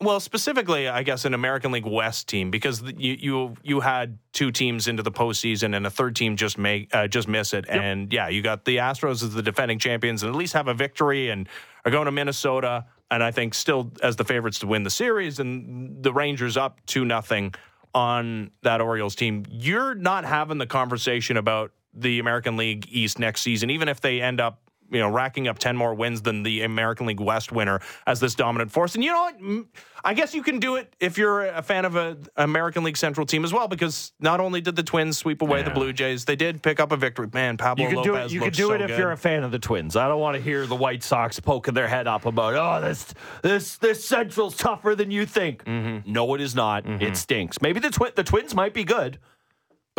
[0.02, 4.52] well, specifically, I guess an American League West team because you you you had two
[4.52, 7.76] teams into the postseason and a third team just make uh, just miss it, yep.
[7.76, 10.74] and yeah, you got the Astros as the defending champions and at least have a
[10.74, 11.50] victory and
[11.86, 15.40] are going to Minnesota and I think still as the favorites to win the series
[15.40, 17.54] and the Rangers up two nothing
[17.94, 19.46] on that Orioles team.
[19.50, 24.22] You're not having the conversation about the American League East next season, even if they
[24.22, 27.80] end up you know, racking up 10 more wins than the American League West winner
[28.08, 28.96] as this dominant force.
[28.96, 29.66] And you know what?
[30.04, 33.26] I guess you can do it if you're a fan of an American League Central
[33.26, 35.66] team as well, because not only did the Twins sweep away yeah.
[35.66, 37.28] the Blue Jays, they did pick up a victory.
[37.34, 38.98] Man, Pablo you can Lopez do it, You can do so it if good.
[38.98, 39.96] you're a fan of the Twins.
[39.96, 43.14] I don't want to hear the White Sox poking their head up about, oh, this
[43.44, 45.64] this this Central's tougher than you think.
[45.66, 46.12] Mm-hmm.
[46.12, 46.86] No, it is not.
[46.86, 47.04] Mm-hmm.
[47.04, 47.62] It stinks.
[47.62, 49.20] Maybe the twi- the Twins might be good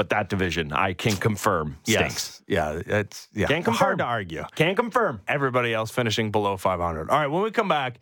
[0.00, 2.42] but that division I can confirm stinks.
[2.46, 2.80] Yes.
[2.86, 3.48] Yeah, it's yeah.
[3.48, 3.78] Can't confirm.
[3.78, 4.44] hard to argue.
[4.54, 5.20] Can't confirm.
[5.28, 7.10] Everybody else finishing below 500.
[7.10, 8.00] All right, when we come back,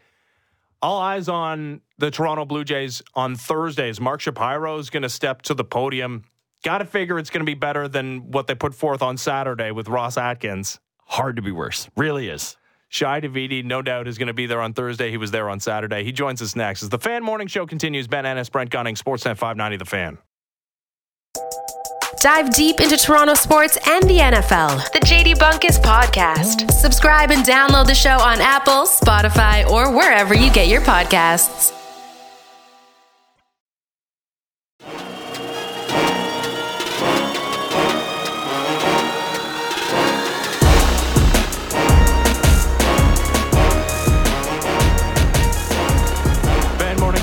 [0.80, 4.00] all eyes on the Toronto Blue Jays on Thursdays.
[4.00, 6.22] Mark Shapiro is going to step to the podium.
[6.62, 9.72] Got to figure it's going to be better than what they put forth on Saturday
[9.72, 10.78] with Ross Atkins.
[11.06, 11.88] Hard to be worse.
[11.96, 12.56] Really is.
[12.90, 15.10] Shi Davidi, no doubt, is going to be there on Thursday.
[15.10, 16.04] He was there on Saturday.
[16.04, 18.06] He joins us next as the Fan Morning Show continues.
[18.06, 20.18] Ben Ennis, Brent Gunning, Sportsnet 590, The Fan.
[22.20, 24.90] Dive deep into Toronto sports and the NFL.
[24.92, 26.70] The JD Bunkis Podcast.
[26.72, 31.72] Subscribe and download the show on Apple, Spotify, or wherever you get your podcasts.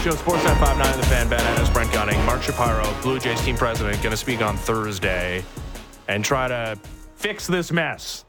[0.05, 3.97] Show, Sportsnet 59, The Fan, Ben Ennis, Brent Gunning, Mark Shapiro, Blue Jays team president,
[4.03, 5.43] going to speak on Thursday
[6.07, 6.77] and try to
[7.15, 8.23] fix this mess.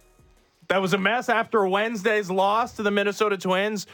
[0.68, 3.86] That was a mess after Wednesday's loss to the Minnesota Twins.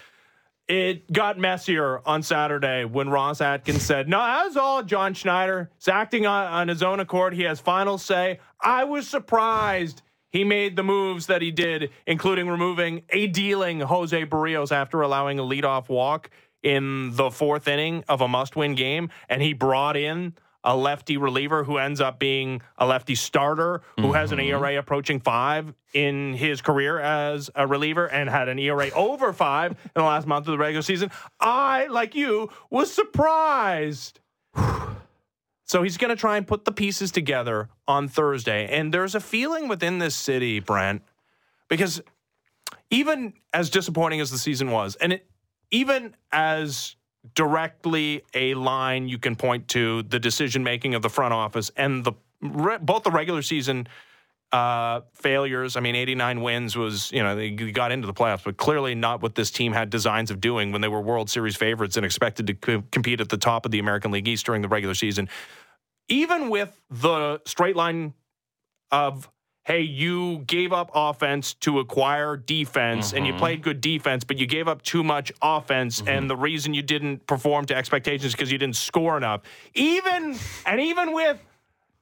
[0.68, 5.68] it got messier on Saturday when Ross Atkins said, No, that was all John Schneider.
[5.74, 7.34] He's acting on, on his own accord.
[7.34, 8.38] He has final say.
[8.60, 14.24] I was surprised he made the moves that he did, including removing a dealing Jose
[14.26, 16.30] Berrios after allowing a leadoff walk
[16.62, 19.11] in the fourth inning of a must win game.
[19.29, 24.03] And he brought in a lefty reliever who ends up being a lefty starter who
[24.03, 24.12] mm-hmm.
[24.12, 24.64] has an mm-hmm.
[24.64, 29.72] ERA approaching five in his career as a reliever and had an ERA over five
[29.72, 31.11] in the last month of the regular season.
[31.40, 34.20] I, like you, was surprised.
[35.64, 38.66] So he's going to try and put the pieces together on Thursday.
[38.66, 41.01] And there's a feeling within this city, Brent,
[41.68, 42.03] because
[42.90, 45.27] even as disappointing as the season was, and it,
[45.72, 46.94] even as
[47.35, 52.04] directly a line you can point to the decision making of the front office and
[52.04, 53.87] the both the regular season
[54.52, 55.76] uh, failures.
[55.76, 59.22] I mean, 89 wins was, you know, they got into the playoffs, but clearly not
[59.22, 62.46] what this team had designs of doing when they were World Series favorites and expected
[62.48, 65.28] to co- compete at the top of the American League East during the regular season.
[66.08, 68.12] Even with the straight line
[68.90, 69.30] of
[69.64, 73.16] hey, you gave up offense to acquire defense mm-hmm.
[73.16, 73.40] and you mm-hmm.
[73.40, 76.01] played good defense, but you gave up too much offense.
[76.01, 76.09] Mm-hmm.
[76.09, 79.42] And the reason you didn't perform to expectations is because you didn't score enough.
[79.75, 81.38] Even, and even with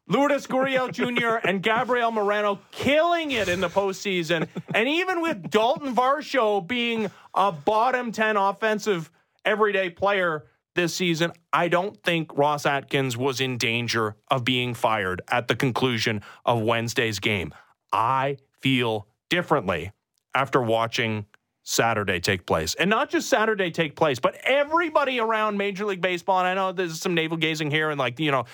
[0.09, 1.46] Lourdes Gurriel Jr.
[1.46, 7.53] and Gabriel Moreno killing it in the postseason, and even with Dalton Varsho being a
[7.53, 9.11] bottom 10 offensive
[9.44, 10.46] everyday player,
[10.80, 15.54] this season, I don't think Ross Atkins was in danger of being fired at the
[15.54, 17.52] conclusion of Wednesday's game.
[17.92, 19.92] I feel differently
[20.34, 21.26] after watching
[21.62, 22.74] Saturday take place.
[22.76, 26.38] And not just Saturday take place, but everybody around Major League Baseball.
[26.38, 28.46] And I know there's some navel gazing here and like, you know,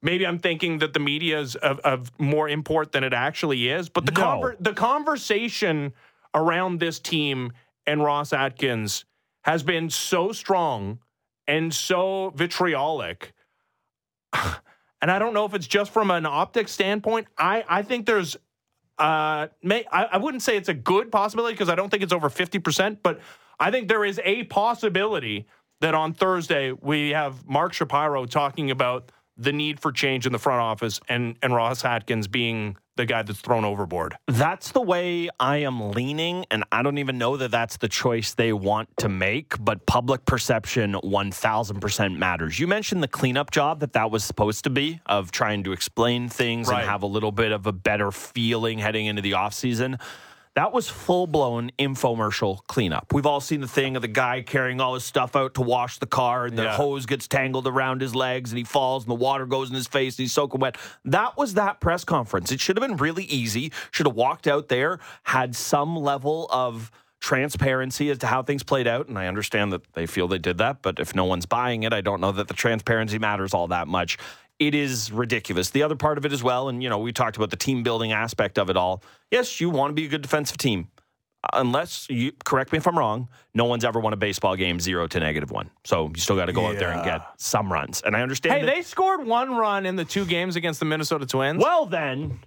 [0.00, 3.88] maybe I'm thinking that the media is of, of more import than it actually is.
[3.88, 4.20] But the, no.
[4.20, 5.92] conver- the conversation
[6.32, 7.52] around this team
[7.88, 9.04] and Ross Atkins
[9.42, 11.00] has been so strong
[11.52, 13.32] and so vitriolic.
[15.00, 17.26] And I don't know if it's just from an optic standpoint.
[17.36, 18.36] I, I think there's,
[18.98, 22.12] uh, may, I, I wouldn't say it's a good possibility because I don't think it's
[22.12, 23.18] over 50%, but
[23.58, 25.48] I think there is a possibility
[25.80, 30.38] that on Thursday we have Mark Shapiro talking about the need for change in the
[30.38, 34.16] front office and, and Ross Atkins being the guy that's thrown overboard.
[34.26, 38.34] That's the way I am leaning, and I don't even know that that's the choice
[38.34, 42.58] they want to make, but public perception 1000% matters.
[42.58, 46.28] You mentioned the cleanup job that that was supposed to be of trying to explain
[46.28, 46.80] things right.
[46.80, 49.98] and have a little bit of a better feeling heading into the offseason.
[50.54, 53.14] That was full blown infomercial cleanup.
[53.14, 55.98] We've all seen the thing of the guy carrying all his stuff out to wash
[55.98, 56.76] the car, and the yeah.
[56.76, 59.86] hose gets tangled around his legs, and he falls, and the water goes in his
[59.86, 60.76] face, and he's soaking wet.
[61.06, 62.52] That was that press conference.
[62.52, 63.72] It should have been really easy.
[63.92, 66.90] Should have walked out there, had some level of
[67.22, 69.08] transparency as to how things played out.
[69.08, 71.94] And I understand that they feel they did that, but if no one's buying it,
[71.94, 74.18] I don't know that the transparency matters all that much.
[74.66, 75.70] It is ridiculous.
[75.70, 77.82] The other part of it as well, and you know, we talked about the team
[77.82, 79.02] building aspect of it all.
[79.30, 80.88] Yes, you want to be a good defensive team.
[81.52, 85.08] Unless you correct me if I'm wrong, no one's ever won a baseball game zero
[85.08, 85.68] to negative one.
[85.84, 88.02] So you still got to go out there and get some runs.
[88.02, 88.60] And I understand.
[88.60, 91.60] Hey, they scored one run in the two games against the Minnesota Twins.
[91.60, 92.38] Well, then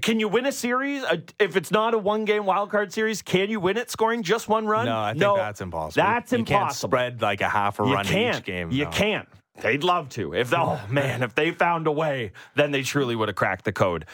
[0.00, 1.04] can you win a series
[1.40, 3.22] if it's not a one game wild card series?
[3.22, 4.86] Can you win it scoring just one run?
[4.86, 6.04] No, I think that's impossible.
[6.04, 6.90] That's you impossible.
[6.90, 8.36] Can't spread like a half a you run can't.
[8.36, 8.70] each game.
[8.70, 8.90] You no.
[8.90, 9.28] can't.
[9.60, 10.34] They'd love to.
[10.34, 13.72] If oh man, if they found a way, then they truly would have cracked the
[13.72, 14.06] code.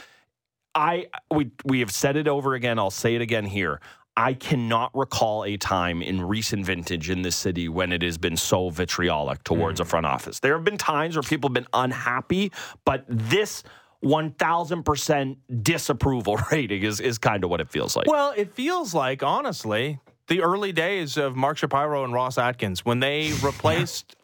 [0.75, 2.79] I we we have said it over again.
[2.79, 3.81] I'll say it again here.
[4.17, 8.37] I cannot recall a time in recent vintage in this city when it has been
[8.37, 9.85] so vitriolic towards mm.
[9.85, 10.41] a front office.
[10.41, 12.53] There have been times where people have been unhappy,
[12.85, 13.63] but this
[14.05, 18.07] 1000% disapproval rating is, is kind of what it feels like.
[18.09, 23.01] Well, it feels like, honestly, the early days of Mark Shapiro and Ross Atkins when
[23.01, 24.17] they replaced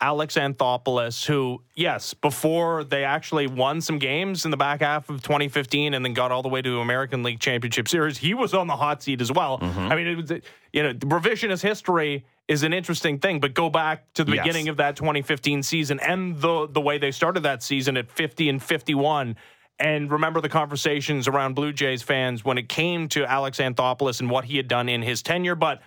[0.00, 5.22] Alex Anthopoulos, who, yes, before they actually won some games in the back half of
[5.22, 8.66] 2015 and then got all the way to American League Championship Series, he was on
[8.66, 9.58] the hot seat as well.
[9.58, 9.80] Mm-hmm.
[9.80, 10.30] I mean, it was,
[10.72, 14.44] you know, revisionist history is an interesting thing, but go back to the yes.
[14.44, 18.50] beginning of that 2015 season and the the way they started that season at 50
[18.50, 19.36] and 51
[19.78, 24.30] and remember the conversations around Blue Jays fans when it came to Alex Anthopoulos and
[24.30, 25.82] what he had done in his tenure, but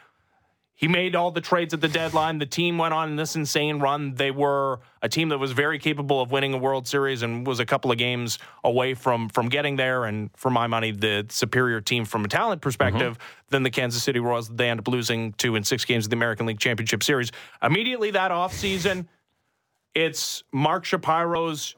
[0.78, 2.38] he made all the trades at the deadline.
[2.38, 4.14] The team went on this insane run.
[4.14, 7.60] They were a team that was very capable of winning a World Series and was
[7.60, 10.06] a couple of games away from from getting there.
[10.06, 13.48] And for my money, the superior team from a talent perspective mm-hmm.
[13.50, 14.50] than the Kansas City Royals.
[14.50, 17.32] They end up losing two in six games of the American League Championship Series.
[17.64, 19.08] Immediately that offseason,
[19.96, 21.76] it's Mark Shapiro's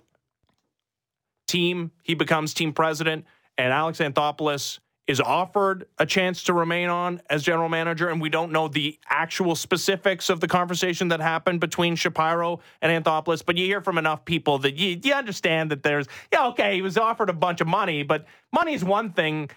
[1.48, 1.92] team.
[2.04, 3.24] He becomes team president,
[3.58, 4.80] and Alex Anthopoulos
[5.10, 8.96] is offered a chance to remain on as general manager, and we don't know the
[9.10, 13.44] actual specifics of the conversation that happened between Shapiro and Anthopoulos.
[13.44, 16.84] But you hear from enough people that you, you understand that there's, yeah, okay, he
[16.84, 19.50] was offered a bunch of money, but money is one thing.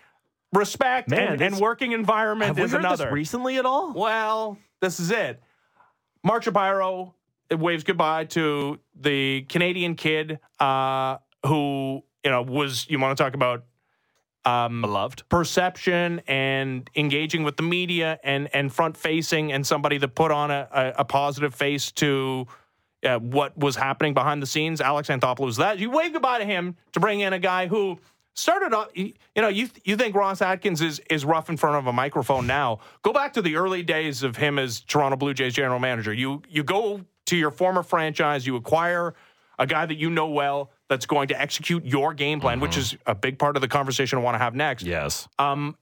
[0.54, 3.04] Respect Man, and, and working environment is heard another.
[3.04, 3.92] this recently at all?
[3.92, 5.42] Well, this is it.
[6.24, 7.14] Mark Shapiro
[7.50, 13.34] waves goodbye to the Canadian kid uh, who, you know, was, you want to talk
[13.34, 13.64] about
[14.44, 15.22] um, Beloved.
[15.28, 20.50] perception and engaging with the media and, and front facing and somebody that put on
[20.50, 22.46] a, a, a positive face to
[23.04, 24.80] uh, what was happening behind the scenes.
[24.80, 27.98] Alex Anthopoulos, that you wave goodbye to him to bring in a guy who
[28.34, 28.88] started off.
[28.94, 32.46] You know, you you think Ross Atkins is is rough in front of a microphone
[32.46, 32.80] now?
[33.02, 36.12] Go back to the early days of him as Toronto Blue Jays general manager.
[36.12, 39.14] You you go to your former franchise, you acquire
[39.58, 42.94] a guy that you know well that's going to execute your game plan, which is
[43.06, 44.82] a big part of the conversation I want to have next.
[44.82, 45.26] Yes.
[45.38, 45.74] Um,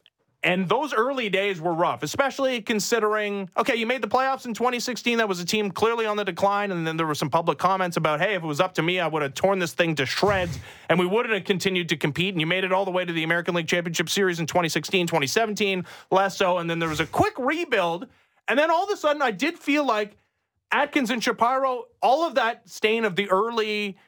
[0.45, 5.19] and those early days were rough, especially considering, okay, you made the playoffs in 2016.
[5.19, 6.71] That was a team clearly on the decline.
[6.71, 9.01] And then there were some public comments about, hey, if it was up to me,
[9.01, 12.33] I would have torn this thing to shreds and we wouldn't have continued to compete.
[12.33, 15.09] And you made it all the way to the American League Championship Series in 2016,
[15.09, 16.59] 2017, less so.
[16.59, 18.07] And then there was a quick rebuild.
[18.47, 20.17] And then all of a sudden, I did feel like
[20.71, 23.99] Atkins and Shapiro, all of that stain of the early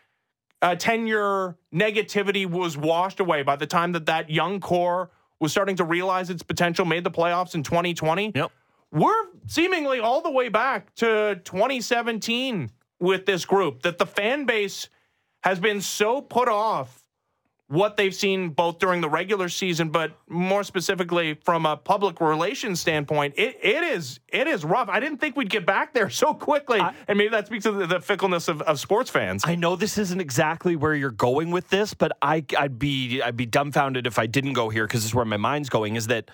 [0.62, 5.10] uh, tenure negativity was washed away by the time that that young core
[5.40, 8.32] was starting to realize its potential, made the playoffs in 2020.
[8.34, 8.50] Yep.
[8.92, 14.88] We're seemingly all the way back to 2017 with this group that the fan base
[15.42, 17.01] has been so put off
[17.72, 22.78] what they've seen both during the regular season, but more specifically from a public relations
[22.80, 24.90] standpoint, it, it is it is rough.
[24.90, 27.86] I didn't think we'd get back there so quickly, and maybe that speaks to the,
[27.86, 29.42] the fickleness of, of sports fans.
[29.46, 33.38] I know this isn't exactly where you're going with this, but I, I'd be I'd
[33.38, 35.96] be dumbfounded if I didn't go here because this is where my mind's going.
[35.96, 36.30] Is that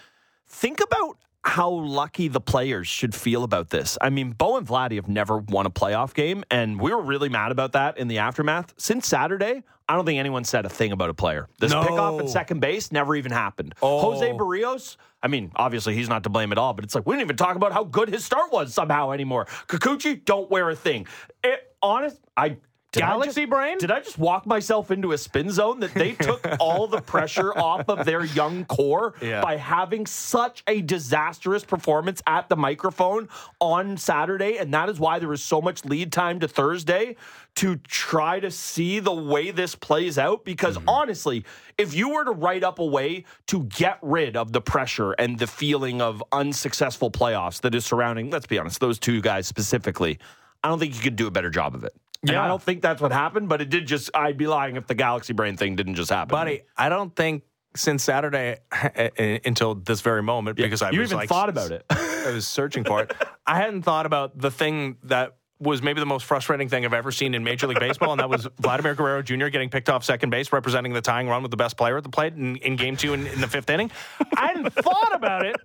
[0.48, 1.18] think about
[1.48, 3.96] how lucky the players should feel about this.
[4.00, 7.28] I mean, Bo and Vladdy have never won a playoff game, and we were really
[7.28, 8.74] mad about that in the aftermath.
[8.76, 11.48] Since Saturday, I don't think anyone said a thing about a player.
[11.58, 11.82] This No.
[11.82, 13.74] pickoff at second base never even happened.
[13.80, 14.00] Oh.
[14.00, 17.14] Jose Berrios, I mean, obviously he's not to blame at all, but it's like we
[17.14, 19.46] didn't even talk about how good his start was somehow anymore.
[19.68, 21.06] Kikuchi, don't wear a thing.
[21.42, 22.58] It, honest, I.
[22.92, 23.76] did Galaxy just- brain?
[23.78, 27.56] Did I just walk myself into a spin zone that they took all the pressure
[27.56, 29.42] off of their young core Yeah.
[29.42, 33.28] by having such a disastrous performance at the microphone
[33.60, 34.56] on Saturday?
[34.56, 37.16] And that is why there was so much lead time to Thursday
[37.56, 40.46] to try to see the way this plays out.
[40.46, 40.88] Because mm-hmm.
[40.88, 41.44] honestly,
[41.76, 45.38] if you were to write up a way to get rid of the pressure and
[45.38, 50.18] the feeling of unsuccessful playoffs that is surrounding, let's be honest, those two guys specifically,
[50.64, 51.92] I don't think you could do a better job of it.
[52.22, 52.44] And Yeah.
[52.44, 54.94] I don't think that's what happened, but it did just, I'd be lying if the
[54.94, 56.30] Galaxy Brain thing didn't just happen.
[56.32, 56.62] buddy.
[56.76, 57.44] I don't think
[57.76, 61.28] since Saturday eh, eh, eh, until this very moment because I you was even like,
[61.28, 61.84] thought about it.
[61.90, 63.14] I was searching for it.
[63.46, 67.10] I hadn't thought about the thing that was maybe the most frustrating thing I've ever
[67.10, 69.48] seen in Major League Baseball, and that was Vladimir Guerrero Jr.
[69.48, 72.08] getting picked off second base, representing the tying run with the best player at the
[72.08, 73.90] plate in, in Game Two in, in the fifth inning.
[74.36, 75.56] I hadn't thought about it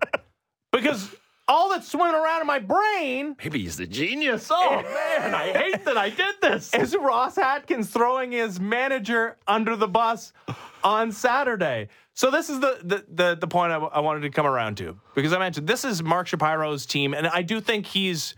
[0.71, 1.15] because
[1.47, 4.49] all that's swimming around in my brain Maybe he's the genius.
[4.51, 4.81] Oh, eh.
[5.19, 6.73] man, I hate that I did this.
[6.73, 10.31] is Ross Atkins throwing his manager under the bus
[10.83, 11.89] on Saturday.
[12.13, 14.77] So this is the the the, the point I, w- I wanted to come around
[14.77, 18.35] to because I mentioned this is Mark Shapiro's team, and I do think he's.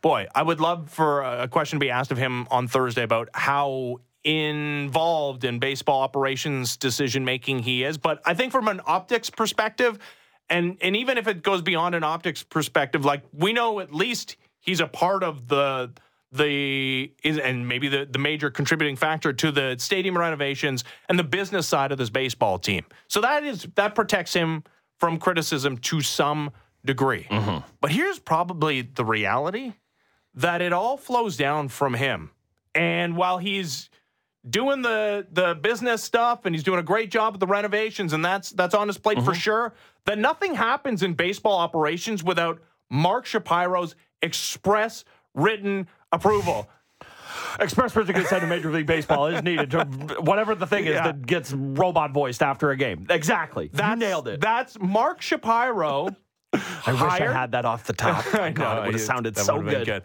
[0.00, 3.28] Boy, I would love for a question to be asked of him on Thursday about
[3.32, 7.96] how involved in baseball operations decision making he is.
[7.96, 9.98] But I think from an optics perspective,
[10.50, 14.36] and and even if it goes beyond an optics perspective, like we know at least
[14.60, 15.90] he's a part of the
[16.32, 21.24] the is- and maybe the, the major contributing factor to the stadium renovations and the
[21.24, 22.84] business side of this baseball team.
[23.08, 24.64] So that is that protects him
[24.98, 26.50] from criticism to some
[26.84, 27.26] degree.
[27.30, 27.66] Mm-hmm.
[27.80, 29.74] But here's probably the reality
[30.34, 32.30] that it all flows down from him.
[32.74, 33.90] And while he's
[34.48, 38.24] doing the the business stuff and he's doing a great job with the renovations and
[38.24, 39.32] that's that's on his plate for mm-hmm.
[39.34, 39.74] sure,
[40.04, 46.68] that nothing happens in baseball operations without Mark Shapiro's express written approval.
[47.60, 49.84] Express written consent in Major League Baseball is needed to
[50.20, 51.04] whatever the thing is Yeah.
[51.04, 53.06] that gets robot voiced after a game.
[53.10, 53.70] Exactly.
[53.72, 54.40] That's, you nailed it.
[54.40, 56.16] That's Mark Shapiro.
[56.52, 58.24] I wish I had that off the top.
[58.34, 60.02] I God, know, it would have sounded that so been good.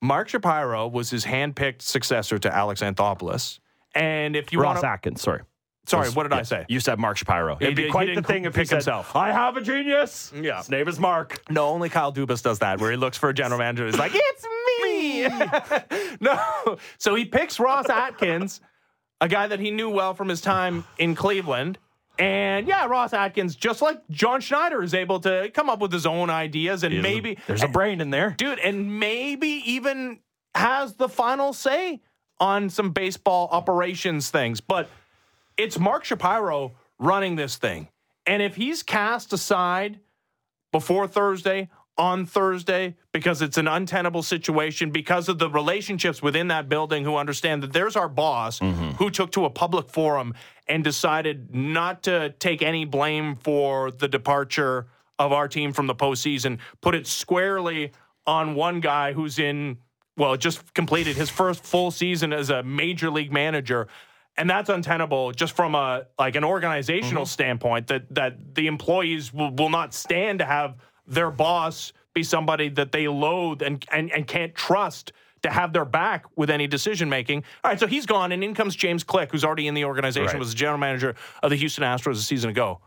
[0.00, 3.58] Mark Shapiro was his handpicked successor to Alex Anthopoulos.
[3.94, 5.42] And if you Ross want to, Atkins, sorry.
[5.86, 6.64] sorry, Was- what did I say?
[6.68, 7.56] You said Mark Shapiro.
[7.56, 9.14] He It'd be quite the thing if he pick said, himself.
[9.14, 10.32] I have a genius.
[10.34, 10.58] Yeah.
[10.58, 11.40] His name is Mark.
[11.50, 13.86] No, only Kyle Dubas does that, where he looks for a general manager.
[13.86, 14.44] He's like, "It's
[14.82, 18.60] me." no, so he picks Ross Atkins,
[19.20, 21.78] a guy that he knew well from his time in Cleveland,
[22.18, 26.06] And yeah, Ross Atkins, just like John Schneider, is able to come up with his
[26.06, 28.34] own ideas and maybe there's a brain in there.
[28.36, 30.20] dude, and maybe even
[30.54, 32.00] has the final say
[32.40, 34.60] on some baseball operations things.
[34.60, 34.88] But
[35.56, 37.88] it's Mark Shapiro running this thing.
[38.26, 40.00] And if he's cast aside
[40.72, 46.68] before Thursday, on Thursday, because it's an untenable situation, because of the relationships within that
[46.68, 48.90] building who understand that there's our boss mm-hmm.
[48.92, 50.34] who took to a public forum
[50.66, 54.86] and decided not to take any blame for the departure
[55.18, 57.92] of our team from the postseason, put it squarely
[58.26, 59.78] on one guy who's in,
[60.16, 63.88] well, just completed his first full season as a major league manager.
[64.36, 67.28] And that's untenable just from a like an organizational mm-hmm.
[67.28, 72.68] standpoint that that the employees will, will not stand to have their boss be somebody
[72.70, 75.12] that they loathe and, and, and can't trust
[75.42, 77.44] to have their back with any decision making.
[77.62, 80.26] All right, so he's gone, and in comes James Click, who's already in the organization,
[80.28, 80.38] Right.
[80.38, 82.80] was the general manager of the Houston Astros a season ago.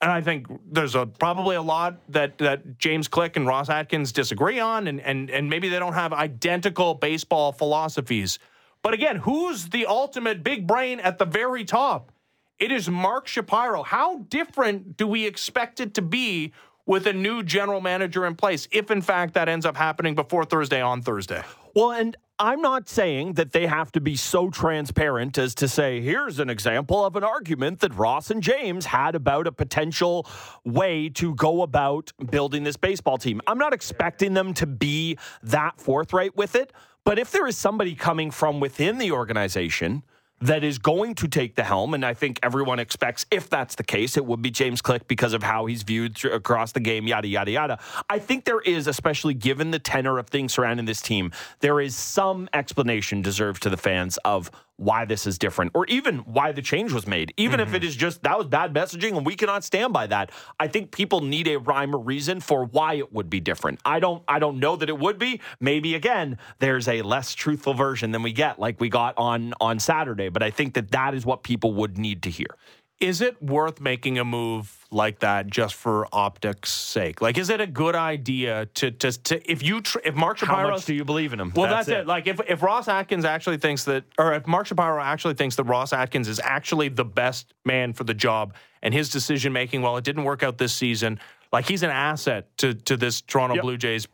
[0.00, 4.12] And I think there's a probably a lot that, that James Click and Ross Atkins
[4.12, 8.38] disagree on, and, and, and maybe they don't have identical baseball philosophies.
[8.82, 12.12] But again, who's the ultimate big brain at the very top?
[12.60, 13.82] It is Mark Shapiro.
[13.82, 16.52] How different do we expect it to be
[16.86, 20.44] with a new general manager in place, if in fact that ends up happening before
[20.44, 21.42] Thursday on Thursday?
[21.74, 26.00] Well, and I'm not saying that they have to be so transparent as to say,
[26.00, 30.24] here's an example of an argument that Ross and James had about a potential
[30.64, 33.40] way to go about building this baseball team.
[33.48, 36.72] I'm not expecting them to be that forthright with it.
[37.02, 40.04] But if there is somebody coming from within the organization,
[40.40, 41.94] that is going to take the helm.
[41.94, 45.32] And I think everyone expects, if that's the case, it would be James Click because
[45.32, 47.78] of how he's viewed through, across the game, yada, yada, yada.
[48.08, 51.96] I think there is, especially given the tenor of things surrounding this team, there is
[51.96, 56.62] some explanation deserved to the fans of why this is different or even why the
[56.62, 57.34] change was made.
[57.36, 57.88] Even if it mm-hmm.
[57.88, 60.30] is just that was bad messaging and we cannot stand by that.
[60.58, 63.80] I think people need a rhyme or reason for why it would be different.
[63.84, 65.40] I don't I don't know that it would be.
[65.60, 69.80] Maybe again, there's a less truthful version than we get like we got on on
[69.80, 72.56] Saturday, but I think that that is what people would need to hear.
[73.00, 77.20] Is it worth making a move like that just for optics' sake?
[77.20, 80.56] Like, is it a good idea to to, to if you tr- if Mark Shapiro
[80.58, 81.52] How much do you believe in him?
[81.54, 82.08] Well, that's, it.
[82.08, 85.64] Like if if Ross Atkins actually thinks that, or if Mark Shapiro actually thinks that
[85.64, 89.96] Ross Atkins is actually the best man for the job, and his decision making, well,
[89.96, 91.20] it didn't work out this season.
[91.52, 93.62] Like he's an asset to to this Toronto Yep.
[93.62, 94.08] Blue Jays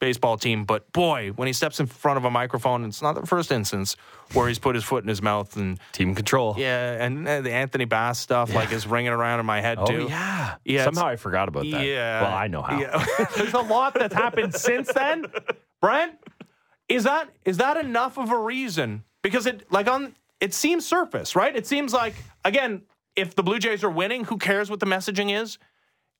[0.00, 0.64] baseball team.
[0.64, 3.96] But boy, when he steps in front of a microphone, it's not the first instance
[4.32, 6.56] where he's put his foot in his mouth and team control.
[6.58, 9.86] yeah, and uh, the Anthony Bass stuff like is ringing around in my head Oh
[9.86, 10.06] too.
[10.08, 10.56] yeah.
[10.64, 11.84] Yeah, Somehow I forgot about that.
[11.86, 12.22] Yeah.
[12.22, 12.80] Well, I know how.
[12.80, 13.04] Yeah.
[13.36, 15.26] There's a lot that's happened since then.
[15.80, 16.14] Brent,
[16.88, 19.04] is that is that enough of a reason?
[19.22, 21.54] Because it like on it seems surface, right?
[21.54, 22.82] It seems like again,
[23.16, 25.58] if the Blue Jays are winning, who cares what the messaging is?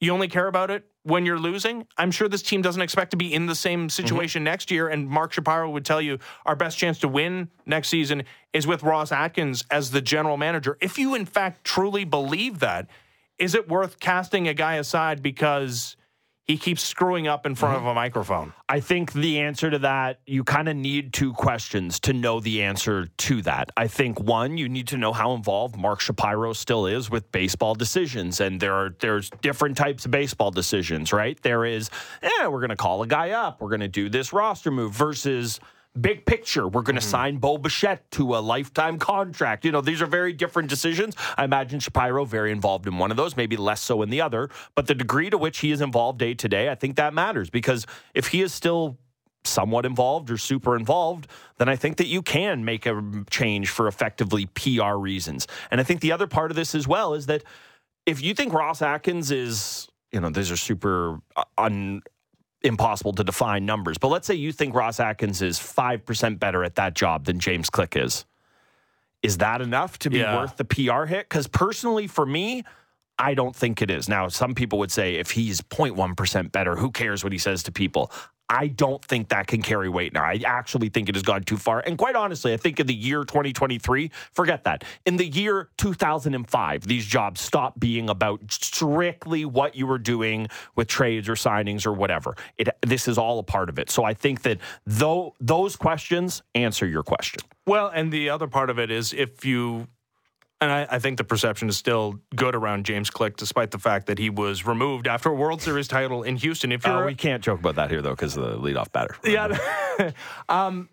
[0.00, 1.86] You only care about it when you're losing.
[1.96, 4.88] I'm sure this team doesn't expect to be in the same situation next year.
[4.88, 8.82] And Mark Shapiro would tell you our best chance to win next season is with
[8.82, 10.76] Ross Atkins as the general manager.
[10.80, 12.88] If you, in fact, truly believe that,
[13.38, 15.96] is it worth casting a guy aside because
[16.50, 18.52] he keeps screwing up in front of a microphone?
[18.68, 22.64] I think the answer to that, you kind of need two questions to know the
[22.64, 23.70] answer to that.
[23.76, 27.76] I think one, you need to know how involved Mark Shapiro still is with baseball
[27.76, 28.40] decisions.
[28.40, 31.40] And there are there's different types of baseball decisions, right?
[31.40, 31.88] There is,
[32.20, 35.60] eh, we're gonna call a guy up, we're gonna do this roster move versus
[35.98, 36.68] big picture.
[36.68, 39.64] We're going to sign Bo Bichette to a lifetime contract.
[39.64, 41.16] You know, these are very different decisions.
[41.36, 44.50] I imagine Shapiro very involved in one of those, maybe less so in the other.
[44.74, 47.50] But the degree to which he is involved day to day, I think that matters
[47.50, 48.98] because if he is still
[49.44, 51.26] somewhat involved or super involved,
[51.58, 55.46] then I think that you can make a change for effectively PR reasons.
[55.70, 57.42] And I think the other part of this as well is that
[58.06, 62.02] if you think Ross Atkins is, you know, these are super uh, un
[62.62, 63.98] impossible to define numbers.
[63.98, 67.70] But let's say you think Ross Atkins is 5% better at that job than James
[67.70, 68.26] Click is.
[69.22, 70.36] Is that enough to be Yeah.
[70.36, 71.28] worth the PR hit?
[71.28, 72.64] Because personally, for me,
[73.18, 74.08] I don't think it is.
[74.08, 77.72] Now, some people would say if he's 0.1% better, who cares what he says to
[77.72, 78.10] people?
[78.50, 80.24] I don't think that can carry weight now.
[80.24, 81.80] I actually think it has gone too far.
[81.86, 84.82] And quite honestly, I think in the year 2023, forget that.
[85.06, 90.88] In the year 2005, these jobs stopped being about strictly what you were doing with
[90.88, 92.36] trades or signings or whatever.
[92.58, 93.88] It, this is all a part of it.
[93.88, 97.42] So I think that though those questions answer your question.
[97.66, 99.86] Well, and the other part of it is if you,
[100.60, 104.06] and I, I think the perception is still good around James Click, despite the fact
[104.06, 106.72] that he was removed after a World Series title in Houston.
[106.72, 109.16] If you're, Uh, we can't joke about that here, though, because of the leadoff batter.
[109.24, 110.12] yeah,
[110.48, 110.88] um,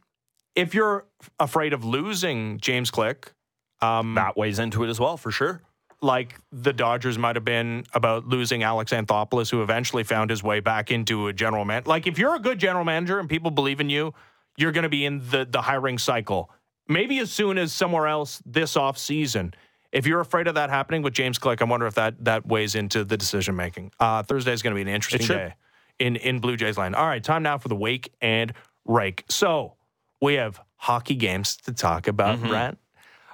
[0.55, 1.05] if you're
[1.39, 3.33] afraid of losing James Click,
[3.81, 5.61] um, That weighs into it as well, for sure.
[6.01, 10.59] like the Dodgers might have been about losing Alex Anthopoulos, who eventually found his way
[10.59, 11.83] back into a general man.
[11.85, 14.13] Like if you're a good general manager and people believe in you,
[14.57, 16.49] you're going to be in the the hiring cycle.
[16.87, 19.53] Maybe as soon as somewhere else this off season.
[19.91, 22.75] If you're afraid of that happening with James Click, I wonder if that that weighs
[22.75, 23.91] into the decision making.
[23.99, 25.53] Uh, Thursday is going to be an interesting day
[25.99, 26.95] in in Blue Jays land.
[26.95, 28.53] All right, time now for the wake and
[28.85, 29.23] rake.
[29.29, 29.75] So
[30.21, 32.77] we have hockey games to talk about, Brent.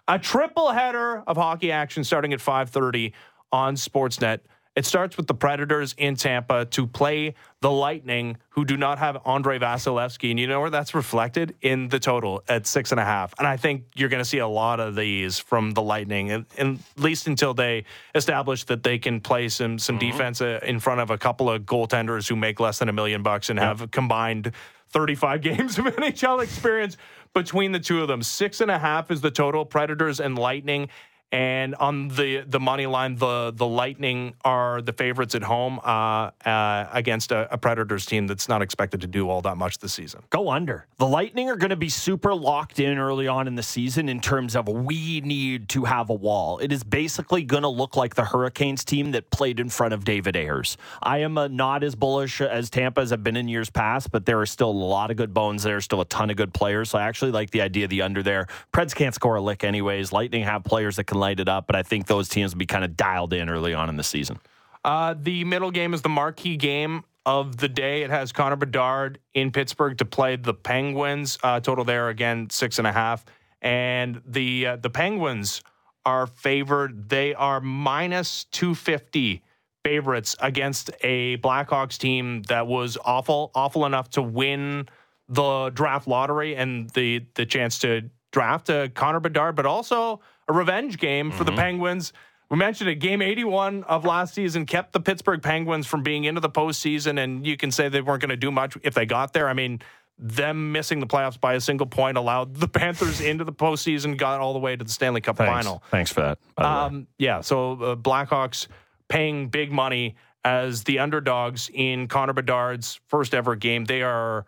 [0.08, 3.14] A triple header of hockey action starting at 5:30
[3.52, 4.40] on Sportsnet.
[4.76, 9.18] It starts with the Predators in Tampa to play the Lightning, who do not have
[9.26, 13.06] Andrei Vasilevskiy, and you know where that's reflected in the total at six and a
[13.06, 13.36] half.
[13.38, 16.46] And I think you're going to see a lot of these from the Lightning, and,
[16.58, 20.80] and at least until they establish that they can play some some defense uh, in
[20.80, 23.92] front of a couple of goaltenders who make less than a million bucks and have
[23.92, 24.52] combined
[24.90, 26.98] 35 games of NHL experience
[27.34, 28.24] between the two of them.
[28.24, 29.66] Six and a half is the total.
[29.66, 30.90] Predators and Lightning.
[31.34, 36.30] And on the the money line, the the Lightning are the favorites at home uh,
[36.46, 39.94] uh, against a, a Predators team that's not expected to do all that much this
[39.94, 40.22] season.
[40.30, 40.86] Go under.
[41.00, 44.22] The Lightning are going to be super locked in early on in the season in
[44.22, 46.60] terms of we need to have a wall.
[46.60, 50.06] It is basically going to look like the Hurricanes team that played in front of
[50.06, 50.78] David Ayres.
[51.02, 54.28] I am uh, not as bullish as Tampa as I've been in years past, but
[54.28, 56.92] there are still a lot of good bones there, still a ton of good players.
[56.92, 58.46] So I actually like the idea of the under there.
[58.72, 60.12] Preds can't score a lick anyways.
[60.12, 62.66] Lightning have players that can light it up, but I think those teams will be
[62.66, 64.40] kind of dialed in early on in the season.
[64.84, 68.04] Uh, the middle game is the marquee game of the day.
[68.04, 71.38] It has Connor Bedard in Pittsburgh to play the Penguins.
[71.42, 73.24] Uh, total there again six and a half,
[73.62, 75.64] and the uh, the Penguins
[76.06, 77.08] are favored.
[77.08, 79.42] They are minus two fifty
[79.86, 84.88] favorites against a Blackhawks team that was awful, awful enough to win
[85.30, 90.54] the draft lottery and the the chance to draft a Connor Bedard, but also a
[90.54, 92.14] revenge game for the Penguins.
[92.50, 92.96] We mentioned it.
[92.96, 97.46] Game 81 of last season kept the Pittsburgh Penguins from being into the postseason, and
[97.48, 99.50] you can say they weren't going to do much if they got there.
[99.50, 99.82] I mean,
[100.20, 104.40] them missing the playoffs by a single point allowed the Panthers into the postseason, got
[104.40, 105.52] all the way to the Stanley Cup Thanks.
[105.52, 105.84] final.
[105.90, 106.40] Thanks for that.
[106.56, 106.76] by the way.
[107.00, 108.68] Um, yeah, so uh, Blackhawks
[109.08, 110.16] paying big money
[110.46, 113.86] as the underdogs in Connor Bedard's first ever game.
[113.86, 114.46] They are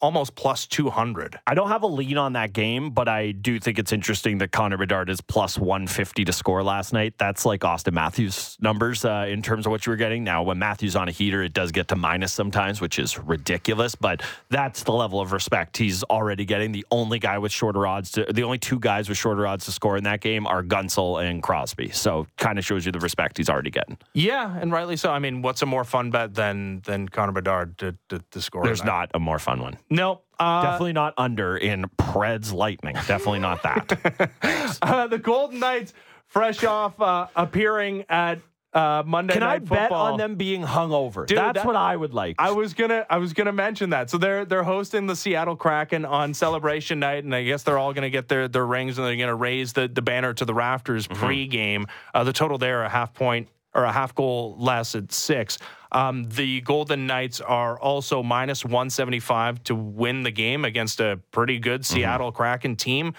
[0.00, 1.38] almost plus 200.
[1.46, 4.52] I don't have a lean on that game, but I do think it's interesting that
[4.52, 7.14] Connor Bedard is plus 150 to score last night.
[7.18, 10.24] That's like Auston Matthews numbers uh, in terms of what you were getting.
[10.24, 13.94] Now, when Matthews on a heater, it does get to minus sometimes, which is ridiculous,
[13.94, 16.72] but that's the level of respect he's already getting.
[16.72, 19.72] The only guy with shorter odds, to, the only two guys with shorter odds to
[19.72, 21.90] score in that game are Guentzel and Crosby.
[21.90, 23.98] So kind of shows you the respect he's already getting.
[24.14, 25.10] Yeah, and rightly so.
[25.10, 28.64] I mean, what's a more fun bet than than Connor Bedard to, to, to score?
[28.64, 29.76] There's not a more fun one.
[29.90, 30.24] Nope.
[30.38, 32.94] Uh, Definitely not under in Preds Lightning.
[32.94, 34.30] Definitely not that.
[34.82, 35.92] uh, the Golden Knights,
[36.26, 38.38] fresh off uh, appearing at
[38.72, 40.12] uh, Monday Can I Night bet Football.
[40.12, 41.26] on them being hungover?
[41.26, 42.36] Dude, That's that- what I would like.
[42.38, 44.10] I was gonna I was gonna mention that.
[44.10, 47.92] So they're they're hosting the Seattle Kraken on celebration night, and I guess they're all
[47.94, 51.06] gonna get their, their rings and they're gonna raise the, the banner to the rafters
[51.08, 51.86] pre-game.
[52.14, 55.58] Uh, the total there a half point or a half goal less at six.
[55.92, 61.00] Um, the Golden Knights are also minus one seventy five to win the game against
[61.00, 63.14] a pretty good Seattle Kraken team.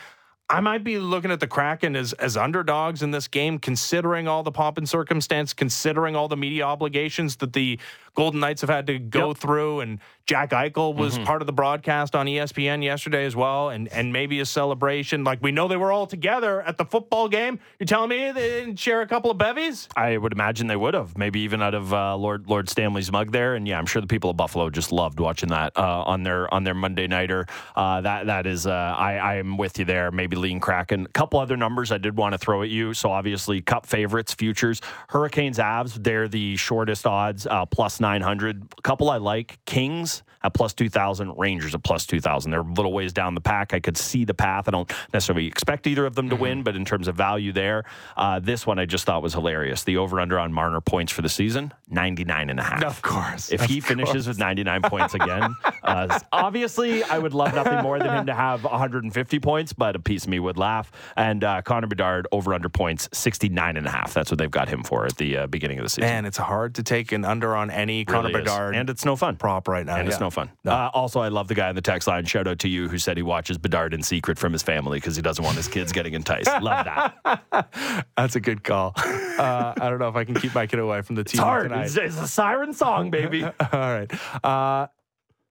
[0.51, 4.41] I might be looking at the Kraken as, as underdogs in this game, considering all
[4.41, 7.79] the pomp and circumstance, considering all the media obligations that the
[8.15, 9.37] Golden Knights have had to go Yep.
[9.37, 9.79] through.
[9.81, 14.13] And Jack Eichel was part of the broadcast on ESPN yesterday as well, and, and
[14.13, 15.23] maybe a celebration.
[15.23, 17.59] Like we know they were all together at the football game.
[17.79, 19.87] You're telling me they didn't share a couple of bevies?
[19.95, 23.31] I would imagine they would have, maybe even out of uh, Lord Lord Stanley's mug
[23.31, 23.55] there.
[23.55, 26.51] And yeah, I'm sure the people of Buffalo just loved watching that uh, on their
[26.53, 27.47] on their Monday nighter.
[27.75, 30.11] Uh, that that is, uh, I I am with you there.
[30.11, 31.05] Maybe lean Kraken.
[31.05, 32.93] A couple other numbers I did want to throw at you.
[32.93, 34.79] So obviously, Cup favorites, futures,
[35.09, 36.01] Hurricanes, Avs.
[36.03, 37.65] They're the shortest odds, uh,
[37.99, 38.63] plus 900.
[38.77, 42.51] A couple I like, Kings at plus 2,000, Rangers at plus 2,000.
[42.51, 43.73] They're a little ways down the pack.
[43.73, 44.67] I could see the path.
[44.67, 47.83] I don't necessarily expect either of them to win, but in terms of value there,
[48.15, 49.83] uh, this one I just thought was hilarious.
[49.83, 52.83] The over under on Marner points for the season, 99 and a half.
[52.83, 53.51] Of course.
[53.51, 58.19] If he finishes with 99 points again, uh, obviously I would love nothing more than
[58.19, 60.91] him to have 150 points, but a piece of me would laugh.
[61.17, 64.13] And uh, Connor Bedard over under points, 69 and a half.
[64.13, 66.09] That's what they've got him for at the uh, beginning of the season.
[66.09, 68.33] Man, it's hard to take an under on any Really Connor is.
[68.33, 69.35] Bedard And it's no fun.
[69.35, 69.95] prop right now.
[69.97, 70.49] And it's no fun.
[70.65, 72.25] Uh, also, I love the guy on the text line.
[72.25, 75.15] Shout out to you who said he watches Bedard in secret from his family because
[75.15, 76.47] he doesn't want his kids getting enticed.
[76.61, 78.05] Love that.
[78.17, 78.93] That's a good call.
[79.39, 81.39] Uh, I don't know if I can keep my kid away from the TV It's
[81.39, 81.69] hard.
[81.69, 81.85] tonight.
[81.85, 83.41] It's, it's a siren song, baby.
[83.45, 84.11] All right.
[84.43, 84.87] Uh,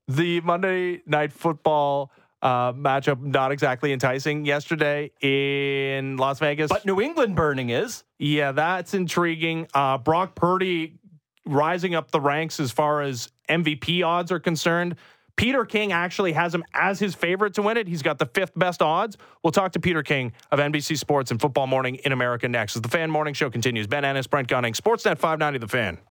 [0.09, 2.13] the Monday Night Football
[2.43, 6.69] uh, matchup not exactly enticing yesterday in Las Vegas.
[6.69, 8.05] But New England burning is.
[8.19, 9.67] Yeah, that's intriguing.
[9.73, 10.99] Uh, Brock Purdy
[11.49, 14.97] rising up the ranks as far as MVP odds are concerned.
[15.37, 17.87] Peter King actually has him as his favorite to win it.
[17.87, 19.17] He's got the fifth best odds.
[19.43, 22.83] We'll talk to Peter King of NBC Sports and Football Morning in America next as
[22.83, 23.87] the Fan Morning Show continues.
[23.87, 25.99] Ben Ennis, Brent Gunning, Sportsnet 590, The Fan.